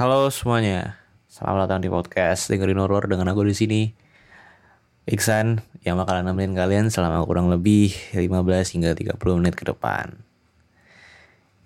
Halo 0.00 0.32
semuanya, 0.32 0.96
selamat 1.28 1.68
datang 1.68 1.84
di 1.84 1.92
podcast 1.92 2.48
dengerin 2.48 2.80
horor 2.80 3.04
dengan 3.04 3.28
aku 3.36 3.44
di 3.44 3.52
sini. 3.52 3.82
Iksan 5.04 5.60
yang 5.84 6.00
bakalan 6.00 6.24
nemenin 6.24 6.56
kalian 6.56 6.88
selama 6.88 7.20
kurang 7.28 7.52
lebih 7.52 7.92
15 8.16 8.32
hingga 8.80 8.96
30 8.96 9.20
menit 9.36 9.60
ke 9.60 9.68
depan. 9.68 10.16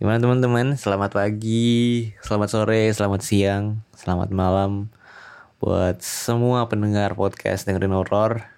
Gimana 0.03 0.19
teman-teman? 0.19 0.75
Selamat 0.75 1.15
pagi, 1.15 2.11
selamat 2.27 2.49
sore, 2.51 2.91
selamat 2.91 3.23
siang, 3.23 3.87
selamat 3.95 4.35
malam 4.35 4.91
buat 5.63 6.03
semua 6.03 6.67
pendengar 6.67 7.15
podcast 7.15 7.71
dengerin 7.71 7.95
horor 7.95 8.51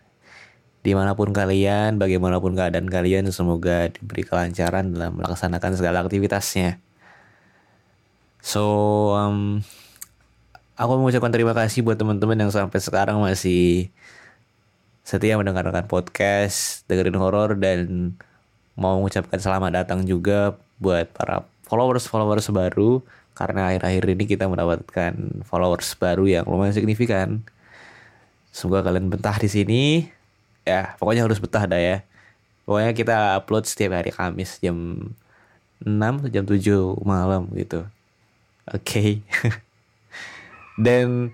di 0.81 0.97
mana 0.97 1.13
pun 1.13 1.37
kalian, 1.37 2.01
bagaimanapun 2.01 2.57
keadaan 2.57 2.89
kalian, 2.89 3.29
semoga 3.29 3.93
diberi 3.93 4.25
kelancaran 4.25 4.97
dalam 4.97 5.21
melaksanakan 5.21 5.77
segala 5.77 6.01
aktivitasnya. 6.01 6.86
So, 8.47 8.63
um, 9.19 9.67
aku 10.79 10.93
mengucapkan 11.03 11.35
terima 11.35 11.51
kasih 11.51 11.83
buat 11.83 11.99
teman-teman 11.99 12.39
yang 12.39 12.55
sampai 12.55 12.79
sekarang 12.79 13.19
masih 13.19 13.91
setia 15.03 15.35
mendengarkan 15.35 15.91
podcast, 15.91 16.87
dengerin 16.87 17.19
horor 17.19 17.59
dan 17.59 18.15
mau 18.79 19.03
mengucapkan 19.03 19.43
selamat 19.43 19.83
datang 19.83 20.07
juga 20.07 20.55
buat 20.79 21.11
para 21.11 21.43
followers-followers 21.67 22.47
baru 22.55 23.03
karena 23.35 23.75
akhir-akhir 23.75 24.15
ini 24.15 24.25
kita 24.31 24.47
mendapatkan 24.47 25.43
followers 25.43 25.99
baru 25.99 26.31
yang 26.31 26.45
lumayan 26.47 26.71
signifikan. 26.71 27.43
Semoga 28.55 28.87
kalian 28.87 29.11
betah 29.11 29.43
di 29.43 29.51
sini. 29.51 30.07
Ya, 30.63 30.95
pokoknya 31.03 31.27
harus 31.27 31.43
betah 31.43 31.67
dah 31.67 31.83
ya. 31.83 32.07
Pokoknya 32.63 32.95
kita 32.95 33.43
upload 33.43 33.67
setiap 33.67 33.99
hari 33.99 34.15
Kamis 34.15 34.63
jam 34.63 35.11
6 35.83 36.23
atau 36.23 36.31
jam 36.31 36.47
7 36.47 36.95
malam 37.03 37.51
gitu. 37.59 37.83
Oke. 38.75 39.23
Dan 40.85 41.31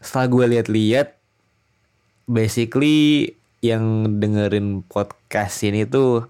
setelah 0.00 0.28
gue 0.32 0.44
lihat-lihat, 0.56 1.16
basically 2.24 3.32
yang 3.60 4.16
dengerin 4.20 4.84
podcast 4.84 5.64
ini 5.64 5.84
tuh 5.88 6.28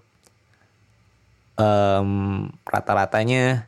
um, 1.59 2.47
rata-ratanya 2.67 3.67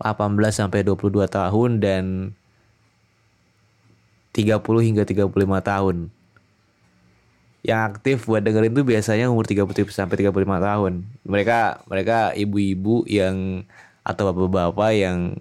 18 0.00 0.36
sampai 0.52 0.84
22 0.84 1.28
tahun 1.28 1.70
dan 1.80 2.04
30 4.32 4.60
hingga 4.60 5.04
35 5.04 5.28
tahun. 5.64 5.96
Yang 7.66 7.80
aktif 7.90 8.18
buat 8.30 8.40
dengerin 8.44 8.72
tuh 8.76 8.86
biasanya 8.86 9.26
umur 9.28 9.44
30 9.44 9.88
sampai 9.90 10.16
35 10.24 10.46
tahun. 10.46 10.92
Mereka 11.26 11.88
mereka 11.90 12.32
ibu-ibu 12.32 13.02
yang 13.10 13.66
atau 14.08 14.32
bapak-bapak 14.32 14.90
yang 14.96 15.36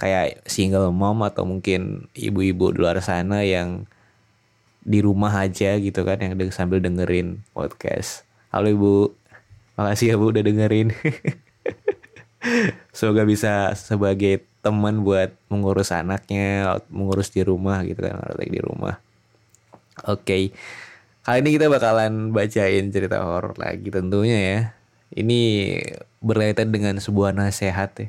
kayak 0.00 0.40
single 0.48 0.88
mom 0.88 1.20
atau 1.20 1.44
mungkin 1.44 2.08
ibu-ibu 2.16 2.72
di 2.72 2.80
luar 2.80 3.04
sana 3.04 3.44
yang 3.44 3.84
di 4.82 5.04
rumah 5.04 5.44
aja 5.44 5.76
gitu 5.76 6.00
kan 6.02 6.18
yang 6.18 6.32
sambil 6.48 6.80
dengerin 6.80 7.44
podcast. 7.52 8.24
Halo 8.48 8.72
ibu, 8.72 8.94
makasih 9.76 10.10
ya 10.10 10.14
bu 10.16 10.32
udah 10.32 10.42
dengerin. 10.42 10.90
Semoga 12.96 13.22
bisa 13.28 13.76
sebagai 13.78 14.42
teman 14.64 15.06
buat 15.06 15.36
mengurus 15.52 15.94
anaknya, 15.94 16.80
mengurus 16.90 17.30
di 17.30 17.44
rumah 17.44 17.84
gitu 17.86 18.02
kan, 18.02 18.18
lagi 18.18 18.50
di 18.50 18.62
rumah. 18.62 18.98
Oke, 20.08 20.24
okay. 20.24 20.42
kali 21.22 21.38
ini 21.44 21.50
kita 21.60 21.70
bakalan 21.70 22.34
bacain 22.34 22.90
cerita 22.90 23.22
horor 23.22 23.54
lagi 23.60 23.86
tentunya 23.92 24.38
ya. 24.40 24.60
Ini 25.12 25.40
berkaitan 26.24 26.72
dengan 26.72 26.96
sebuah 26.96 27.36
nasihat 27.36 27.92
ya. 28.00 28.08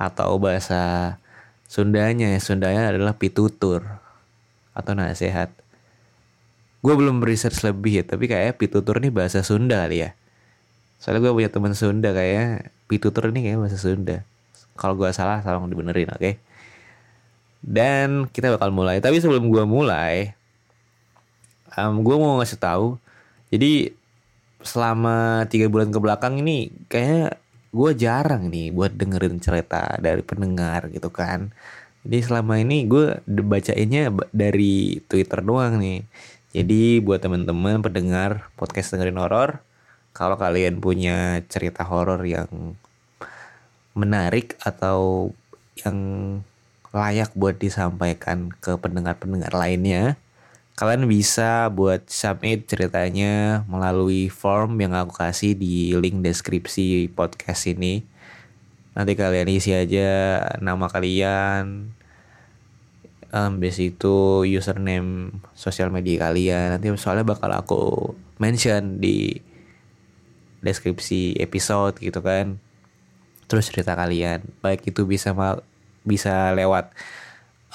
Atau 0.00 0.40
bahasa 0.40 1.16
Sundanya, 1.68 2.32
Sundanya 2.40 2.88
adalah 2.88 3.14
pitutur 3.14 3.84
atau 4.72 4.92
nasihat. 4.96 5.52
Gue 6.80 6.96
belum 6.96 7.20
research 7.20 7.60
lebih 7.60 8.00
ya, 8.00 8.04
tapi 8.08 8.24
kayak 8.24 8.56
pitutur 8.56 8.96
ini 8.96 9.12
bahasa 9.12 9.44
Sunda 9.44 9.84
kali 9.84 10.08
ya. 10.08 10.16
Soalnya 10.96 11.28
gue 11.28 11.32
punya 11.36 11.50
teman 11.52 11.76
Sunda 11.76 12.16
kayak 12.16 12.72
pitutur 12.88 13.28
ini 13.28 13.44
kayak 13.44 13.60
bahasa 13.60 13.76
Sunda. 13.76 14.24
Kalau 14.80 14.96
gue 14.96 15.12
salah, 15.12 15.44
tolong 15.44 15.68
dibenerin, 15.68 16.08
oke? 16.08 16.18
Okay? 16.18 16.34
Dan 17.60 18.24
kita 18.32 18.56
bakal 18.56 18.72
mulai. 18.72 19.04
Tapi 19.04 19.20
sebelum 19.20 19.52
gue 19.52 19.64
mulai, 19.68 20.32
um, 21.76 22.00
gue 22.00 22.16
mau 22.16 22.40
ngasih 22.40 22.56
tahu. 22.56 22.96
Jadi 23.52 23.92
selama 24.60 25.48
tiga 25.48 25.66
bulan 25.72 25.88
ke 25.88 25.98
belakang 25.98 26.40
ini 26.40 26.68
kayak 26.88 27.40
gue 27.70 27.90
jarang 27.94 28.50
nih 28.50 28.74
buat 28.74 28.92
dengerin 28.94 29.38
cerita 29.38 29.96
dari 30.02 30.22
pendengar 30.26 30.90
gitu 30.90 31.08
kan. 31.08 31.54
Jadi 32.02 32.18
selama 32.24 32.58
ini 32.58 32.88
gue 32.88 33.20
bacainnya 33.26 34.10
dari 34.32 34.98
Twitter 35.06 35.40
doang 35.44 35.78
nih. 35.78 36.00
Jadi 36.50 36.98
buat 36.98 37.22
teman-teman 37.22 37.78
pendengar 37.78 38.50
podcast 38.58 38.96
dengerin 38.96 39.20
horor, 39.22 39.62
kalau 40.10 40.34
kalian 40.34 40.82
punya 40.82 41.38
cerita 41.46 41.86
horor 41.86 42.18
yang 42.26 42.74
menarik 43.94 44.58
atau 44.58 45.30
yang 45.78 45.98
layak 46.90 47.30
buat 47.38 47.54
disampaikan 47.54 48.50
ke 48.58 48.74
pendengar-pendengar 48.74 49.54
lainnya, 49.54 50.18
kalian 50.80 51.04
bisa 51.04 51.68
buat 51.68 52.08
submit 52.08 52.64
ceritanya 52.64 53.68
melalui 53.68 54.32
form 54.32 54.80
yang 54.80 54.96
aku 54.96 55.12
kasih 55.12 55.52
di 55.52 55.92
link 55.92 56.24
deskripsi 56.24 57.12
podcast 57.12 57.68
ini. 57.68 58.00
Nanti 58.96 59.12
kalian 59.12 59.52
isi 59.52 59.76
aja 59.76 60.40
nama 60.56 60.88
kalian, 60.88 61.92
um, 63.28 63.52
base 63.60 63.92
itu 63.92 64.48
username 64.48 65.36
sosial 65.52 65.92
media 65.92 66.32
kalian. 66.32 66.72
Nanti 66.72 66.88
soalnya 66.96 67.28
bakal 67.28 67.52
aku 67.52 68.16
mention 68.40 69.04
di 69.04 69.36
deskripsi 70.64 71.36
episode 71.44 72.00
gitu 72.00 72.24
kan. 72.24 72.56
Terus 73.52 73.68
cerita 73.68 73.92
kalian, 73.92 74.48
baik 74.64 74.88
itu 74.88 75.04
bisa 75.04 75.36
bisa 76.08 76.56
lewat 76.56 76.96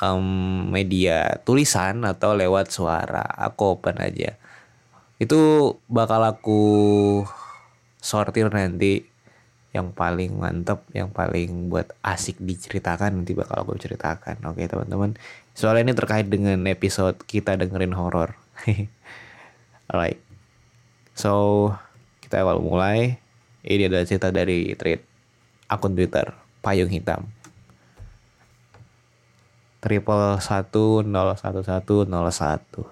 um, 0.04 0.68
media 0.72 1.40
tulisan 1.48 2.04
atau 2.04 2.36
lewat 2.36 2.72
suara. 2.72 3.24
Aku 3.52 3.80
open 3.80 4.00
aja. 4.02 4.36
Itu 5.22 5.74
bakal 5.88 6.26
aku 6.28 6.64
sortir 8.04 8.52
nanti 8.52 9.08
yang 9.76 9.92
paling 9.92 10.40
mantep, 10.40 10.88
yang 10.96 11.12
paling 11.12 11.68
buat 11.68 11.92
asik 12.00 12.40
diceritakan 12.40 13.24
nanti 13.24 13.36
bakal 13.36 13.60
aku 13.64 13.76
ceritakan. 13.76 14.40
Oke 14.48 14.68
teman-teman. 14.72 15.20
Soalnya 15.52 15.92
ini 15.92 15.94
terkait 15.96 16.28
dengan 16.32 16.60
episode 16.68 17.20
kita 17.28 17.60
dengerin 17.60 17.92
horor. 17.92 18.40
Alright. 19.92 20.20
So 21.12 21.72
kita 22.24 22.44
awal 22.44 22.64
mulai. 22.64 23.20
Ini 23.66 23.90
adalah 23.90 24.06
cerita 24.06 24.30
dari 24.30 24.78
tweet 24.78 25.02
akun 25.68 25.98
Twitter 25.98 26.32
Payung 26.62 26.94
Hitam. 26.94 27.35
Triple 29.86 30.42
satu 30.42 31.06
nol 31.06 31.38
satu 31.38 31.62
satu 31.62 32.10
nol 32.10 32.26
satu 32.34 32.90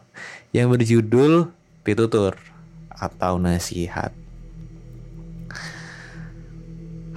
yang 0.53 0.69
berjudul 0.69 1.49
Pitutur 1.81 2.37
atau 2.93 3.41
Nasihat. 3.41 4.13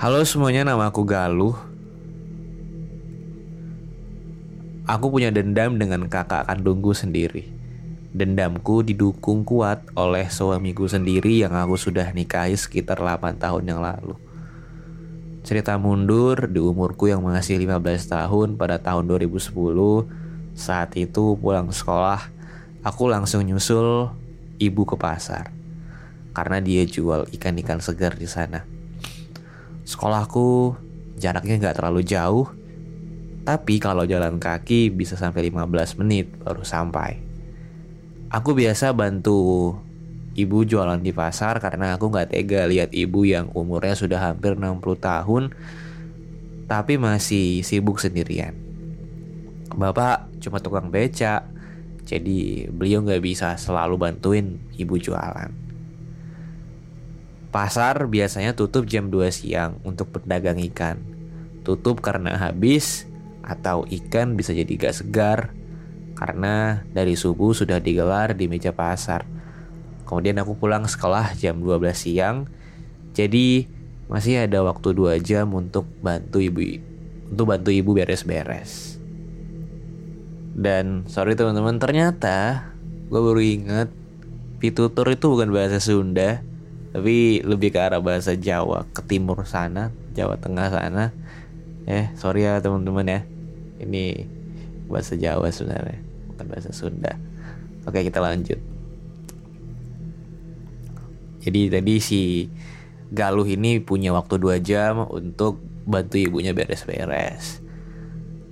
Halo 0.00 0.25
semuanya, 0.25 0.64
nama 0.64 0.88
aku 0.88 1.05
Galuh. 1.05 1.52
Aku 4.88 5.12
punya 5.12 5.28
dendam 5.28 5.76
dengan 5.76 6.08
kakak 6.08 6.49
kandungku 6.49 6.96
sendiri. 6.96 7.44
Dendamku 8.17 8.81
didukung 8.81 9.44
kuat 9.44 9.84
oleh 9.93 10.25
suamiku 10.32 10.88
sendiri 10.88 11.44
yang 11.44 11.52
aku 11.52 11.76
sudah 11.76 12.17
nikahi 12.17 12.56
sekitar 12.56 12.96
8 12.96 13.37
tahun 13.37 13.69
yang 13.69 13.84
lalu. 13.84 14.17
Cerita 15.47 15.79
mundur 15.79 16.51
di 16.51 16.59
umurku 16.59 17.07
yang 17.07 17.23
masih 17.23 17.63
15 17.63 17.79
tahun 18.11 18.49
pada 18.59 18.83
tahun 18.83 19.07
2010 19.07 19.55
Saat 20.59 20.99
itu 20.99 21.39
pulang 21.39 21.71
sekolah 21.71 22.19
Aku 22.83 23.07
langsung 23.07 23.47
nyusul 23.47 24.11
ibu 24.59 24.83
ke 24.83 24.99
pasar 24.99 25.55
Karena 26.35 26.59
dia 26.59 26.83
jual 26.83 27.31
ikan-ikan 27.31 27.79
segar 27.79 28.19
di 28.19 28.27
sana 28.27 28.67
Sekolahku 29.87 30.75
jaraknya 31.17 31.63
nggak 31.63 31.77
terlalu 31.79 32.03
jauh, 32.03 32.51
tapi 33.47 33.79
kalau 33.79 34.05
jalan 34.05 34.43
kaki 34.43 34.93
bisa 34.93 35.15
sampai 35.15 35.49
15 35.49 36.03
menit 36.03 36.27
baru 36.43 36.67
sampai. 36.67 37.23
Aku 38.29 38.53
biasa 38.53 38.91
bantu 38.93 39.79
ibu 40.37 40.69
jualan 40.69 41.00
di 41.00 41.17
pasar 41.17 41.59
karena 41.59 41.97
aku 41.97 42.12
nggak 42.12 42.37
tega 42.37 42.69
lihat 42.69 42.93
ibu 42.93 43.25
yang 43.25 43.49
umurnya 43.56 43.97
sudah 43.97 44.21
hampir 44.21 44.53
60 44.55 44.85
tahun 45.00 45.43
tapi 46.69 47.00
masih 47.00 47.65
sibuk 47.65 47.97
sendirian. 47.97 48.53
Bapak 49.73 50.29
cuma 50.43 50.59
tukang 50.59 50.93
beca, 50.93 51.47
jadi 52.05 52.69
beliau 52.71 53.03
nggak 53.03 53.23
bisa 53.23 53.55
selalu 53.56 53.99
bantuin 53.99 54.59
ibu 54.77 54.99
jualan. 54.99 55.50
Pasar 57.55 58.05
biasanya 58.11 58.53
tutup 58.53 58.85
jam 58.85 59.09
2 59.09 59.33
siang 59.33 59.81
untuk 59.87 60.12
berdagang 60.12 60.61
ikan. 60.71 61.00
Tutup 61.65 62.05
karena 62.05 62.37
habis 62.37 63.09
atau 63.47 63.87
ikan 63.87 64.35
bisa 64.35 64.50
jadi 64.50 64.69
gak 64.75 64.94
segar 65.03 65.55
karena 66.19 66.83
dari 66.91 67.15
subuh 67.15 67.55
sudah 67.55 67.79
digelar 67.79 68.35
di 68.35 68.50
meja 68.50 68.75
pasar. 68.75 69.36
Kemudian 70.06 70.38
aku 70.38 70.55
pulang 70.55 70.87
sekolah 70.87 71.35
jam 71.35 71.58
12 71.58 71.82
siang. 71.93 72.47
Jadi 73.12 73.67
masih 74.06 74.47
ada 74.47 74.62
waktu 74.62 74.94
2 74.94 75.19
jam 75.20 75.50
untuk 75.50 75.85
bantu 75.99 76.38
ibu 76.38 76.62
untuk 77.26 77.50
bantu 77.50 77.75
ibu 77.75 77.91
beres-beres. 77.91 79.03
Dan 80.56 81.05
sorry 81.11 81.35
teman-teman 81.35 81.76
ternyata 81.82 82.70
gue 83.06 83.20
baru 83.20 83.43
inget 83.43 83.91
pitutur 84.58 85.06
itu 85.12 85.26
bukan 85.29 85.53
bahasa 85.53 85.79
Sunda 85.79 86.41
tapi 86.97 87.44
lebih 87.44 87.76
ke 87.76 87.79
arah 87.79 88.00
bahasa 88.00 88.32
Jawa 88.35 88.88
ke 88.91 89.05
timur 89.05 89.44
sana 89.44 89.93
Jawa 90.17 90.41
Tengah 90.41 90.73
sana 90.73 91.12
eh 91.85 92.09
sorry 92.17 92.49
ya 92.49 92.59
teman-teman 92.64 93.05
ya 93.05 93.20
ini 93.85 94.26
bahasa 94.88 95.12
Jawa 95.14 95.52
sebenarnya 95.52 96.00
bukan 96.32 96.47
bahasa 96.49 96.73
Sunda 96.73 97.20
oke 97.85 98.00
kita 98.00 98.19
lanjut 98.19 98.59
jadi 101.47 101.79
tadi 101.79 101.95
si 102.03 102.23
Galuh 103.07 103.47
ini 103.47 103.79
punya 103.79 104.11
waktu 104.11 104.35
dua 104.43 104.59
jam 104.59 105.07
untuk 105.07 105.63
bantu 105.87 106.19
ibunya 106.19 106.51
beres-beres 106.51 107.63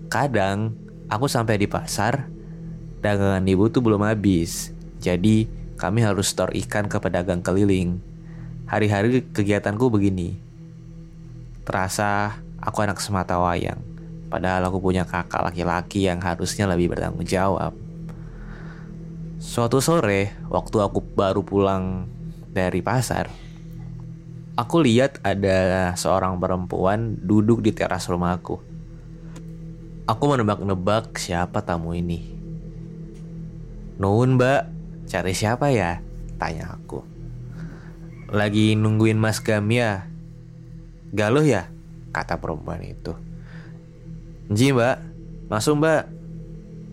kadang 0.06 0.78
aku 1.10 1.26
sampai 1.26 1.58
di 1.58 1.66
pasar 1.66 2.30
dagangan 3.02 3.42
ibu 3.50 3.66
tuh 3.66 3.82
belum 3.82 4.06
habis 4.06 4.70
jadi 5.02 5.50
kami 5.74 6.06
harus 6.06 6.30
store 6.30 6.54
ikan 6.54 6.86
ke 6.86 7.02
pedagang 7.02 7.42
keliling 7.42 7.98
Hari-hari 8.64 9.20
kegiatanku 9.28 9.92
begini. 9.92 10.40
Terasa 11.68 12.40
aku 12.56 12.80
anak 12.80 12.96
semata 12.96 13.36
wayang, 13.36 13.76
padahal 14.32 14.64
aku 14.72 14.80
punya 14.80 15.04
kakak 15.04 15.44
laki-laki 15.44 16.08
yang 16.08 16.16
harusnya 16.24 16.64
lebih 16.64 16.96
bertanggung 16.96 17.28
jawab. 17.28 17.76
Suatu 19.36 19.84
sore, 19.84 20.32
waktu 20.48 20.80
aku 20.80 21.04
baru 21.12 21.44
pulang 21.44 22.08
dari 22.54 22.78
pasar, 22.86 23.26
aku 24.54 24.76
lihat 24.78 25.18
ada 25.26 25.90
seorang 25.98 26.38
perempuan 26.38 27.18
duduk 27.18 27.58
di 27.66 27.74
teras 27.74 28.06
rumahku. 28.06 28.62
Aku 30.06 30.24
menebak-nebak 30.30 31.18
siapa 31.18 31.66
tamu 31.66 31.98
ini. 31.98 32.30
Nuhun 33.98 34.38
mbak, 34.38 34.70
cari 35.10 35.34
siapa 35.34 35.74
ya? 35.74 35.98
Tanya 36.38 36.78
aku. 36.78 37.02
Lagi 38.30 38.78
nungguin 38.78 39.18
Mas 39.18 39.42
Gamya. 39.42 40.06
Galuh 41.10 41.42
ya? 41.42 41.70
Kata 42.14 42.38
perempuan 42.38 42.84
itu. 42.86 43.18
Ji 44.52 44.70
mbak, 44.70 45.02
masuk 45.50 45.82
mbak. 45.82 46.06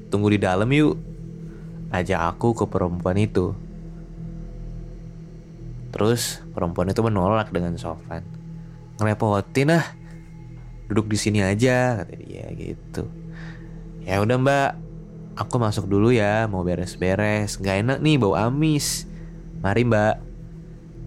Tunggu 0.10 0.34
di 0.34 0.40
dalam 0.42 0.72
yuk. 0.72 0.98
Ajak 1.92 2.32
aku 2.34 2.56
ke 2.56 2.66
perempuan 2.66 3.20
itu. 3.20 3.54
Terus 5.92 6.40
perempuan 6.56 6.88
itu 6.88 7.04
menolak 7.04 7.52
dengan 7.52 7.76
sopan. 7.76 8.24
Ngerepotin 8.98 9.76
ah. 9.76 9.86
Duduk 10.88 11.08
di 11.12 11.18
sini 11.20 11.40
aja 11.40 12.04
kata 12.04 12.16
dia 12.20 12.48
gitu. 12.56 13.08
Ya 14.04 14.20
udah 14.20 14.36
mbak, 14.40 14.70
aku 15.40 15.56
masuk 15.60 15.88
dulu 15.88 16.12
ya, 16.12 16.48
mau 16.52 16.64
beres-beres. 16.64 17.60
Gak 17.60 17.86
enak 17.86 18.00
nih 18.04 18.20
bau 18.20 18.36
amis. 18.36 19.08
Mari 19.64 19.88
mbak. 19.88 20.16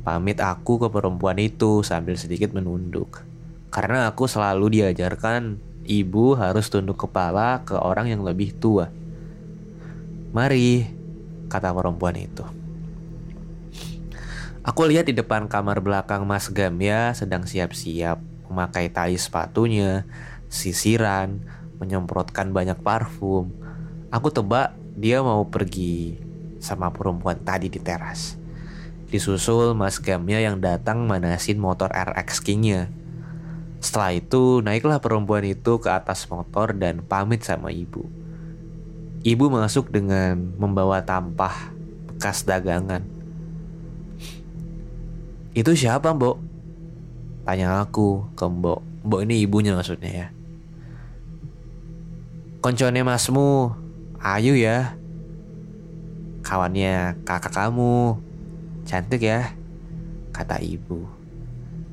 Pamit 0.05 0.37
aku 0.45 0.77
ke 0.77 0.89
perempuan 0.93 1.41
itu 1.41 1.81
sambil 1.81 2.21
sedikit 2.21 2.53
menunduk. 2.53 3.25
Karena 3.73 4.05
aku 4.13 4.29
selalu 4.29 4.81
diajarkan 4.81 5.57
ibu 5.89 6.37
harus 6.37 6.69
tunduk 6.69 7.09
kepala 7.09 7.65
ke 7.65 7.73
orang 7.73 8.13
yang 8.13 8.21
lebih 8.21 8.53
tua. 8.57 8.93
Mari, 10.37 10.85
kata 11.49 11.73
perempuan 11.73 12.21
itu. 12.21 12.64
Aku 14.65 14.89
lihat 14.89 15.05
di 15.05 15.13
depan 15.13 15.45
kamar 15.45 15.85
belakang 15.85 16.25
Mas 16.25 16.49
Gamya 16.49 17.13
sedang 17.13 17.45
siap-siap 17.45 18.17
memakai 18.49 18.89
tali 18.89 19.21
sepatunya, 19.21 20.09
sisiran, 20.49 21.45
menyemprotkan 21.77 22.49
banyak 22.49 22.81
parfum. 22.81 23.53
Aku 24.09 24.33
tebak 24.33 24.73
dia 24.97 25.21
mau 25.21 25.45
pergi 25.45 26.17
sama 26.65 26.89
perempuan 26.89 27.37
tadi 27.45 27.69
di 27.69 27.77
teras. 27.77 28.41
Disusul 29.13 29.77
Mas 29.77 30.01
Gamnya 30.01 30.41
yang 30.41 30.65
datang 30.65 31.05
manasin 31.05 31.61
motor 31.61 31.93
RX 31.93 32.41
Kingnya. 32.41 32.89
Setelah 33.85 34.17
itu 34.17 34.65
naiklah 34.65 34.97
perempuan 35.05 35.45
itu 35.45 35.77
ke 35.77 35.93
atas 35.93 36.25
motor 36.33 36.73
dan 36.73 37.05
pamit 37.05 37.45
sama 37.45 37.69
ibu. 37.69 38.09
Ibu 39.29 39.45
masuk 39.53 39.93
dengan 39.93 40.57
membawa 40.57 41.05
tampah 41.05 41.69
bekas 42.09 42.49
dagangan. 42.49 43.14
Itu 45.55 45.71
siapa 45.79 46.11
mbok? 46.11 46.43
Tanya 47.47 47.87
aku 47.87 48.27
ke 48.35 48.43
mbok. 48.43 48.83
Mbok 49.07 49.21
ini 49.23 49.47
ibunya 49.47 49.79
maksudnya 49.79 50.11
ya. 50.11 50.29
Koncone 52.59 53.07
masmu, 53.07 53.71
Ayu 54.19 54.59
ya. 54.59 54.99
Kawannya 56.43 57.23
kakak 57.23 57.55
kamu, 57.55 58.19
Cantik 58.85 59.25
ya, 59.25 59.55
kata 60.35 60.59
ibu. 60.61 61.07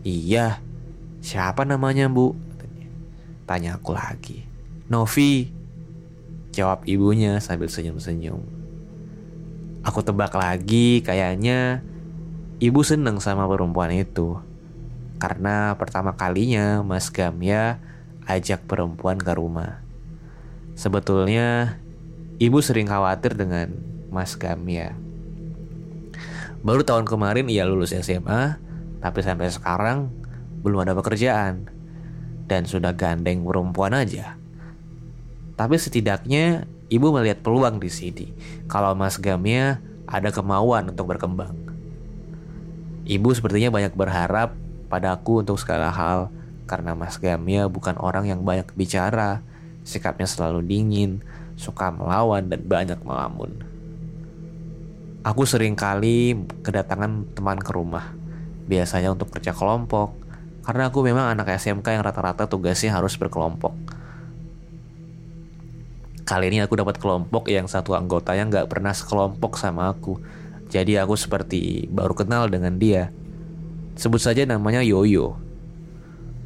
Iya, 0.01 0.59
siapa 1.21 1.63
namanya 1.63 2.09
bu? 2.09 2.33
Tanya 3.45 3.77
aku 3.77 3.93
lagi. 3.93 4.43
Novi, 4.89 5.53
jawab 6.51 6.83
ibunya 6.89 7.37
sambil 7.39 7.69
senyum-senyum. 7.69 8.41
Aku 9.85 10.03
tebak 10.03 10.35
lagi 10.35 10.99
kayaknya 11.05 11.85
ibu 12.61 12.85
seneng 12.85 13.17
sama 13.17 13.49
perempuan 13.49 13.89
itu. 13.89 14.37
Karena 15.17 15.73
pertama 15.75 16.13
kalinya 16.13 16.85
Mas 16.85 17.09
Gamya 17.09 17.81
ajak 18.29 18.69
perempuan 18.69 19.17
ke 19.17 19.33
rumah. 19.33 19.81
Sebetulnya 20.77 21.81
ibu 22.37 22.61
sering 22.61 22.85
khawatir 22.85 23.33
dengan 23.33 23.73
Mas 24.13 24.37
Gamya 24.37 24.93
Baru 26.61 26.85
tahun 26.85 27.09
kemarin 27.09 27.49
ia 27.49 27.65
lulus 27.65 27.89
SMA, 27.89 28.61
tapi 29.01 29.25
sampai 29.25 29.49
sekarang 29.49 30.13
belum 30.61 30.85
ada 30.85 30.93
pekerjaan. 30.93 31.65
Dan 32.45 32.69
sudah 32.69 32.93
gandeng 32.93 33.41
perempuan 33.41 33.97
aja. 33.97 34.37
Tapi 35.57 35.75
setidaknya 35.81 36.69
ibu 36.93 37.09
melihat 37.09 37.41
peluang 37.41 37.81
di 37.81 37.89
sini. 37.89 38.29
Kalau 38.69 38.93
Mas 38.93 39.17
Gamia 39.17 39.81
ada 40.05 40.29
kemauan 40.29 40.93
untuk 40.93 41.09
berkembang. 41.09 41.60
Ibu 43.11 43.35
sepertinya 43.35 43.75
banyak 43.75 43.91
berharap 43.91 44.55
pada 44.87 45.11
aku 45.11 45.43
untuk 45.43 45.59
segala 45.59 45.91
hal 45.91 46.31
karena 46.63 46.95
Mas 46.95 47.19
Gamia 47.19 47.67
bukan 47.67 47.99
orang 47.99 48.31
yang 48.31 48.47
banyak 48.47 48.71
bicara, 48.71 49.43
sikapnya 49.83 50.23
selalu 50.23 50.63
dingin, 50.63 51.19
suka 51.59 51.91
melawan 51.91 52.47
dan 52.47 52.63
banyak 52.63 52.95
melamun. 53.03 53.67
Aku 55.27 55.43
sering 55.43 55.75
kali 55.75 56.39
kedatangan 56.63 57.35
teman 57.35 57.59
ke 57.59 57.75
rumah, 57.75 58.15
biasanya 58.71 59.11
untuk 59.11 59.27
kerja 59.35 59.51
kelompok, 59.51 60.15
karena 60.63 60.87
aku 60.87 61.03
memang 61.03 61.35
anak 61.35 61.51
SMK 61.59 61.99
yang 61.99 62.07
rata-rata 62.07 62.47
tugasnya 62.47 62.95
harus 62.95 63.19
berkelompok. 63.19 63.75
Kali 66.23 66.47
ini 66.47 66.63
aku 66.63 66.79
dapat 66.79 66.95
kelompok 66.95 67.51
yang 67.51 67.67
satu 67.67 67.91
anggotanya 67.91 68.47
nggak 68.47 68.67
pernah 68.71 68.95
sekelompok 68.95 69.59
sama 69.59 69.91
aku, 69.91 70.15
jadi 70.71 71.03
aku 71.03 71.19
seperti 71.19 71.91
baru 71.91 72.15
kenal 72.15 72.47
dengan 72.47 72.79
dia. 72.79 73.11
Sebut 73.99 74.23
saja 74.23 74.47
namanya 74.47 74.79
Yoyo. 74.79 75.35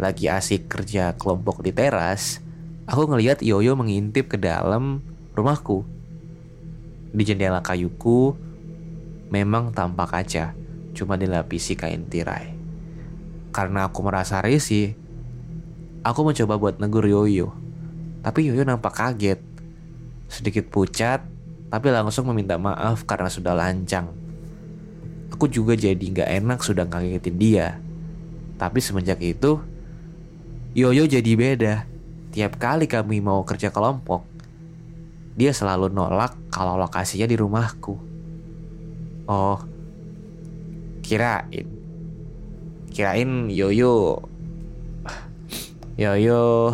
Lagi 0.02 0.26
asik 0.26 0.66
kerja 0.66 1.14
kelompok 1.14 1.62
di 1.62 1.70
teras, 1.70 2.42
aku 2.90 3.06
ngelihat 3.06 3.46
Yoyo 3.46 3.78
mengintip 3.78 4.34
ke 4.34 4.42
dalam 4.42 5.06
rumahku. 5.38 5.86
Di 7.14 7.22
jendela 7.22 7.62
kayuku 7.62 8.34
memang 9.30 9.70
tanpa 9.78 10.10
kaca, 10.10 10.58
cuma 10.98 11.22
dilapisi 11.22 11.78
kain 11.78 12.10
tirai. 12.10 12.58
Karena 13.54 13.88
aku 13.88 14.02
merasa 14.02 14.42
risih, 14.42 14.98
aku 16.02 16.26
mencoba 16.26 16.58
buat 16.58 16.76
negur 16.82 17.06
Yoyo. 17.06 17.54
Tapi 18.26 18.50
Yoyo 18.50 18.66
nampak 18.66 18.98
kaget. 18.98 19.38
Sedikit 20.26 20.66
pucat, 20.74 21.22
tapi 21.76 21.92
langsung 21.92 22.32
meminta 22.32 22.56
maaf 22.56 23.04
karena 23.04 23.28
sudah 23.28 23.52
lancang. 23.52 24.08
Aku 25.36 25.52
juga 25.52 25.76
jadi 25.76 26.00
gak 26.00 26.32
enak 26.40 26.64
sudah 26.64 26.88
ngagetin 26.88 27.36
dia. 27.36 27.84
Tapi 28.56 28.80
semenjak 28.80 29.20
itu, 29.20 29.60
Yoyo 30.72 31.04
jadi 31.04 31.28
beda. 31.36 31.84
Tiap 32.32 32.56
kali 32.56 32.88
kami 32.88 33.20
mau 33.20 33.44
kerja 33.44 33.76
kelompok, 33.76 34.24
dia 35.36 35.52
selalu 35.52 35.92
nolak 35.92 36.40
kalau 36.48 36.80
lokasinya 36.80 37.28
di 37.28 37.36
rumahku. 37.36 38.00
Oh, 39.28 39.60
kirain. 41.04 41.68
Kirain 42.96 43.52
Yoyo 43.52 44.24
Yoyo 46.00 46.72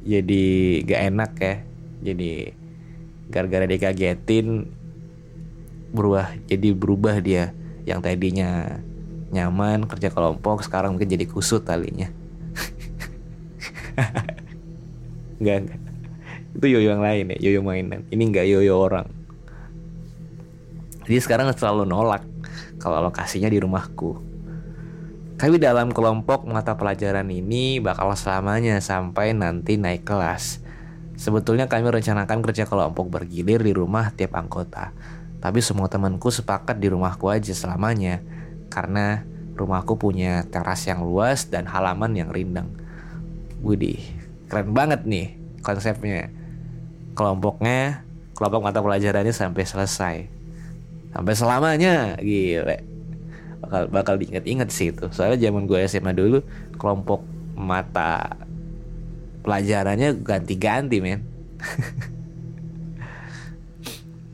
jadi 0.00 0.44
gak 0.88 1.00
enak 1.12 1.32
ya. 1.36 1.54
Jadi 2.00 2.59
gara-gara 3.30 3.64
dikagetin 3.64 4.68
berubah 5.90 6.34
jadi 6.46 6.68
berubah 6.74 7.18
dia 7.22 7.54
yang 7.86 8.02
tadinya 8.02 8.82
nyaman 9.30 9.86
kerja 9.86 10.10
kelompok 10.10 10.66
sekarang 10.66 10.94
mungkin 10.98 11.10
jadi 11.10 11.26
kusut 11.26 11.64
talinya 11.64 12.10
Enggak, 15.40 15.56
enggak. 15.64 15.80
Itu 16.50 16.66
yoyo 16.68 16.92
yang 16.92 17.02
lain 17.02 17.32
ya, 17.32 17.36
yoyo 17.40 17.60
mainan. 17.64 18.04
Ini 18.12 18.22
enggak 18.28 18.44
yoyo 18.44 18.76
orang. 18.76 19.08
Jadi 21.08 21.16
sekarang 21.16 21.48
selalu 21.56 21.88
nolak 21.88 22.22
kalau 22.76 23.00
lokasinya 23.08 23.48
di 23.48 23.56
rumahku. 23.56 24.20
Kami 25.40 25.56
dalam 25.56 25.88
kelompok 25.96 26.44
mata 26.44 26.76
pelajaran 26.76 27.24
ini 27.32 27.80
bakal 27.80 28.12
selamanya 28.12 28.76
sampai 28.84 29.32
nanti 29.32 29.80
naik 29.80 30.04
kelas. 30.04 30.59
Sebetulnya 31.20 31.68
kami 31.68 31.84
rencanakan 31.92 32.40
kerja 32.40 32.64
kelompok 32.64 33.12
bergilir 33.12 33.60
di 33.60 33.76
rumah 33.76 34.08
tiap 34.16 34.40
anggota. 34.40 34.96
Tapi 35.36 35.60
semua 35.60 35.92
temanku 35.92 36.32
sepakat 36.32 36.80
di 36.80 36.88
rumahku 36.88 37.28
aja 37.28 37.52
selamanya. 37.52 38.24
Karena 38.72 39.20
rumahku 39.52 40.00
punya 40.00 40.48
teras 40.48 40.88
yang 40.88 41.04
luas 41.04 41.52
dan 41.52 41.68
halaman 41.68 42.16
yang 42.16 42.32
rindang. 42.32 42.72
Widih, 43.60 44.00
keren 44.48 44.72
banget 44.72 45.04
nih 45.04 45.36
konsepnya. 45.60 46.32
Kelompoknya, 47.12 48.00
kelompok 48.32 48.64
mata 48.64 48.80
pelajarannya 48.80 49.36
sampai 49.36 49.64
selesai. 49.68 50.16
Sampai 51.12 51.34
selamanya, 51.36 52.16
gile. 52.16 52.80
Bakal 53.60 53.92
bakal 53.92 54.14
diingat-ingat 54.16 54.72
sih 54.72 54.88
itu. 54.88 55.12
Soalnya 55.12 55.52
zaman 55.52 55.68
gue 55.68 55.84
SMA 55.84 56.16
dulu, 56.16 56.40
kelompok 56.80 57.20
mata 57.52 58.40
pelajarannya 59.42 60.20
ganti-ganti, 60.20 60.98
men. 61.00 61.20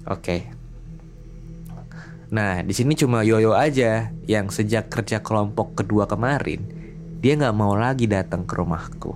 Oke. 0.06 0.22
Okay. 0.22 0.40
Nah, 2.26 2.58
di 2.66 2.74
sini 2.74 2.98
cuma 2.98 3.22
Yoyo 3.22 3.54
aja 3.54 4.10
yang 4.26 4.50
sejak 4.50 4.90
kerja 4.90 5.22
kelompok 5.22 5.78
kedua 5.78 6.10
kemarin, 6.10 6.58
dia 7.22 7.38
nggak 7.38 7.54
mau 7.54 7.78
lagi 7.78 8.10
datang 8.10 8.42
ke 8.42 8.58
rumahku. 8.58 9.14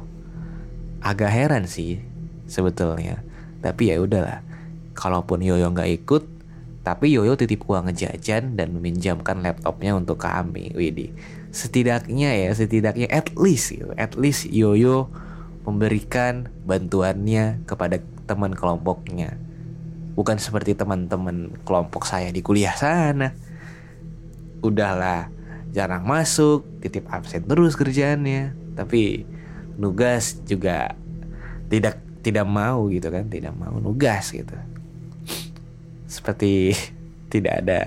Agak 1.02 1.30
heran 1.34 1.66
sih 1.66 1.98
sebetulnya, 2.46 3.22
tapi 3.58 3.90
ya 3.90 3.98
udahlah. 3.98 4.46
Kalaupun 4.94 5.42
Yoyo 5.42 5.74
nggak 5.74 5.90
ikut, 6.02 6.22
tapi 6.86 7.10
Yoyo 7.10 7.34
titip 7.34 7.66
uang 7.66 7.90
jajan 7.90 8.54
dan 8.54 8.78
meminjamkan 8.78 9.42
laptopnya 9.42 9.98
untuk 9.98 10.22
kami. 10.22 10.70
Widih, 10.70 11.10
setidaknya 11.50 12.30
ya, 12.46 12.50
setidaknya 12.54 13.10
at 13.10 13.34
least, 13.34 13.74
at 13.98 14.14
least 14.14 14.46
Yoyo 14.54 15.10
memberikan 15.66 16.48
bantuannya 16.64 17.64
kepada 17.68 18.00
teman 18.24 18.56
kelompoknya 18.56 19.36
bukan 20.20 20.36
seperti 20.36 20.76
teman-teman 20.76 21.54
kelompok 21.64 22.04
saya 22.04 22.28
di 22.28 22.44
kuliah 22.44 22.76
sana. 22.76 23.32
Udahlah, 24.60 25.32
jarang 25.72 26.04
masuk, 26.04 26.66
titip 26.84 27.08
absen 27.08 27.48
terus 27.48 27.72
kerjaannya. 27.72 28.52
Tapi 28.76 29.24
nugas 29.80 30.36
juga 30.44 30.92
tidak 31.72 31.96
tidak 32.20 32.44
mau 32.44 32.92
gitu 32.92 33.08
kan, 33.08 33.32
tidak 33.32 33.56
mau 33.56 33.80
nugas 33.80 34.28
gitu. 34.36 34.52
Seperti 36.04 36.76
tidak 37.32 37.64
ada 37.64 37.80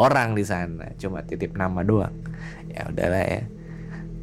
orang 0.00 0.32
di 0.32 0.48
sana, 0.48 0.96
cuma 0.96 1.20
titip 1.28 1.52
nama 1.52 1.84
doang. 1.84 2.14
Ya 2.72 2.88
udahlah 2.88 3.24
ya. 3.28 3.42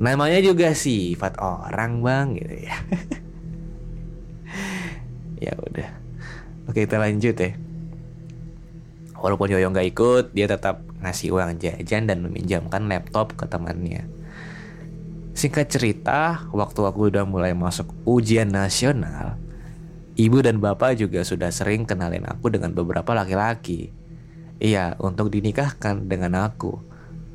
Namanya 0.02 0.42
juga 0.42 0.74
sifat 0.74 1.38
orang, 1.38 2.02
Bang 2.02 2.34
gitu 2.34 2.58
ya. 2.58 2.76
ya 5.46 5.54
udah. 5.62 6.02
Oke 6.70 6.86
kita 6.86 7.02
lanjut 7.02 7.36
ya 7.36 7.52
Walaupun 9.18 9.52
Yoyo 9.52 9.74
nggak 9.74 9.88
ikut 9.92 10.26
Dia 10.32 10.48
tetap 10.48 10.86
ngasih 11.02 11.34
uang 11.34 11.60
jajan 11.60 12.08
Dan 12.08 12.24
meminjamkan 12.24 12.86
laptop 12.86 13.34
ke 13.36 13.50
temannya 13.50 14.06
Singkat 15.36 15.68
cerita 15.68 16.48
Waktu 16.54 16.80
aku 16.86 17.12
udah 17.12 17.26
mulai 17.26 17.52
masuk 17.52 17.92
ujian 18.08 18.54
nasional 18.54 19.36
Ibu 20.16 20.46
dan 20.46 20.64
bapak 20.64 20.96
juga 20.96 21.28
sudah 21.28 21.50
sering 21.50 21.84
kenalin 21.84 22.24
aku 22.24 22.48
dengan 22.54 22.72
beberapa 22.72 23.12
laki-laki 23.12 23.92
Iya 24.64 24.96
untuk 25.02 25.28
dinikahkan 25.34 26.08
dengan 26.08 26.46
aku 26.46 26.78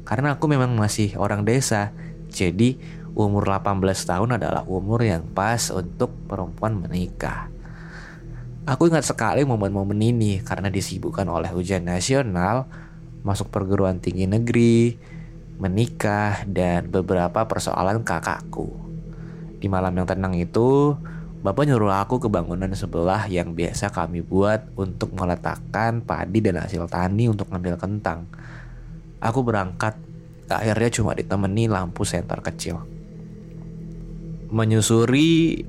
Karena 0.08 0.38
aku 0.38 0.48
memang 0.48 0.72
masih 0.78 1.18
orang 1.20 1.44
desa 1.44 1.90
Jadi 2.36 2.76
umur 3.16 3.48
18 3.48 3.80
tahun 3.80 4.36
adalah 4.36 4.68
umur 4.68 5.00
yang 5.00 5.24
pas 5.32 5.72
untuk 5.72 6.12
perempuan 6.28 6.76
menikah 6.76 7.56
Aku 8.66 8.90
ingat 8.90 9.06
sekali 9.06 9.46
momen-momen 9.46 9.94
ini 10.02 10.42
karena 10.42 10.66
disibukkan 10.66 11.22
oleh 11.30 11.54
ujian 11.54 11.86
nasional, 11.86 12.66
masuk 13.22 13.46
perguruan 13.46 14.02
tinggi 14.02 14.26
negeri, 14.26 14.90
menikah, 15.62 16.42
dan 16.50 16.90
beberapa 16.90 17.46
persoalan 17.46 18.02
kakakku. 18.02 18.74
Di 19.62 19.70
malam 19.70 19.94
yang 19.94 20.10
tenang 20.10 20.34
itu, 20.34 20.98
Bapak 21.46 21.62
nyuruh 21.62 21.94
aku 21.94 22.18
ke 22.18 22.26
bangunan 22.26 22.66
sebelah 22.74 23.30
yang 23.30 23.54
biasa 23.54 23.94
kami 23.94 24.18
buat 24.18 24.66
untuk 24.74 25.14
meletakkan 25.14 26.02
padi 26.02 26.42
dan 26.42 26.58
hasil 26.58 26.90
tani 26.90 27.30
untuk 27.30 27.46
ngambil 27.54 27.78
kentang. 27.78 28.26
Aku 29.22 29.46
berangkat, 29.46 29.94
akhirnya 30.50 30.90
cuma 30.94 31.12
ditemani 31.16 31.66
lampu 31.66 32.06
senter 32.06 32.38
kecil. 32.42 32.82
Menyusuri 34.50 35.62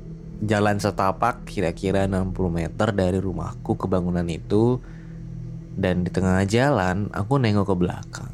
jalan 0.46 0.78
setapak 0.78 1.50
kira-kira 1.50 2.06
60 2.06 2.34
meter 2.54 2.94
dari 2.94 3.18
rumahku 3.18 3.74
ke 3.74 3.90
bangunan 3.90 4.26
itu 4.30 4.78
dan 5.74 6.06
di 6.06 6.10
tengah 6.14 6.46
jalan 6.46 7.10
aku 7.10 7.42
nengok 7.42 7.74
ke 7.74 7.76
belakang. 7.78 8.34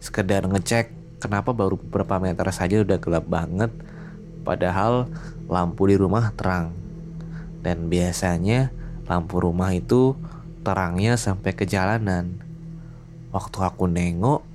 Sekedar 0.00 0.48
ngecek 0.48 0.92
kenapa 1.20 1.52
baru 1.52 1.76
beberapa 1.76 2.16
meter 2.20 2.48
saja 2.52 2.80
udah 2.80 2.98
gelap 3.00 3.28
banget 3.28 3.72
padahal 4.42 5.08
lampu 5.48 5.88
di 5.88 5.96
rumah 6.00 6.32
terang. 6.36 6.72
Dan 7.62 7.86
biasanya 7.86 8.74
lampu 9.06 9.38
rumah 9.38 9.70
itu 9.70 10.18
terangnya 10.66 11.14
sampai 11.14 11.54
ke 11.54 11.62
jalanan. 11.68 12.42
Waktu 13.30 13.58
aku 13.62 13.86
nengok, 13.88 14.51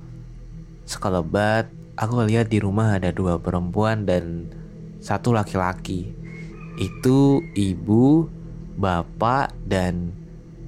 sekelebat 0.88 1.68
aku 2.00 2.24
lihat 2.24 2.48
di 2.48 2.64
rumah 2.64 2.96
ada 2.96 3.12
dua 3.12 3.36
perempuan 3.36 4.08
dan 4.08 4.48
satu 5.04 5.36
laki-laki. 5.36 6.16
Itu 6.80 7.44
ibu, 7.52 8.30
bapak, 8.78 9.52
dan 9.68 10.16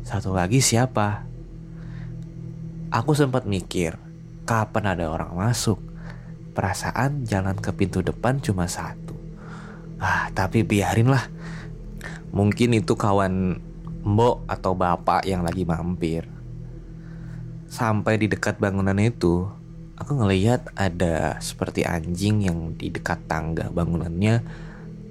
satu 0.04 0.36
lagi 0.36 0.60
siapa? 0.60 1.24
Aku 2.90 3.14
sempat 3.14 3.46
mikir, 3.46 3.94
kapan 4.42 4.98
ada 4.98 5.06
orang 5.08 5.38
masuk? 5.38 5.78
Perasaan 6.50 7.22
jalan 7.22 7.54
ke 7.56 7.70
pintu 7.70 8.02
depan 8.02 8.42
cuma 8.42 8.66
satu. 8.66 9.14
Ah, 10.02 10.34
tapi 10.34 10.66
biarinlah. 10.66 11.30
Mungkin 12.34 12.74
itu 12.74 12.98
kawan 12.98 13.62
mbok 14.02 14.50
atau 14.50 14.74
bapak 14.74 15.22
yang 15.30 15.46
lagi 15.46 15.62
mampir. 15.62 16.26
Sampai 17.70 18.18
di 18.18 18.26
dekat 18.26 18.58
bangunan 18.58 18.98
itu, 18.98 19.46
aku 20.00 20.16
ngelihat 20.16 20.72
ada 20.72 21.36
seperti 21.44 21.84
anjing 21.84 22.48
yang 22.48 22.72
di 22.72 22.88
dekat 22.88 23.20
tangga 23.28 23.68
bangunannya. 23.68 24.40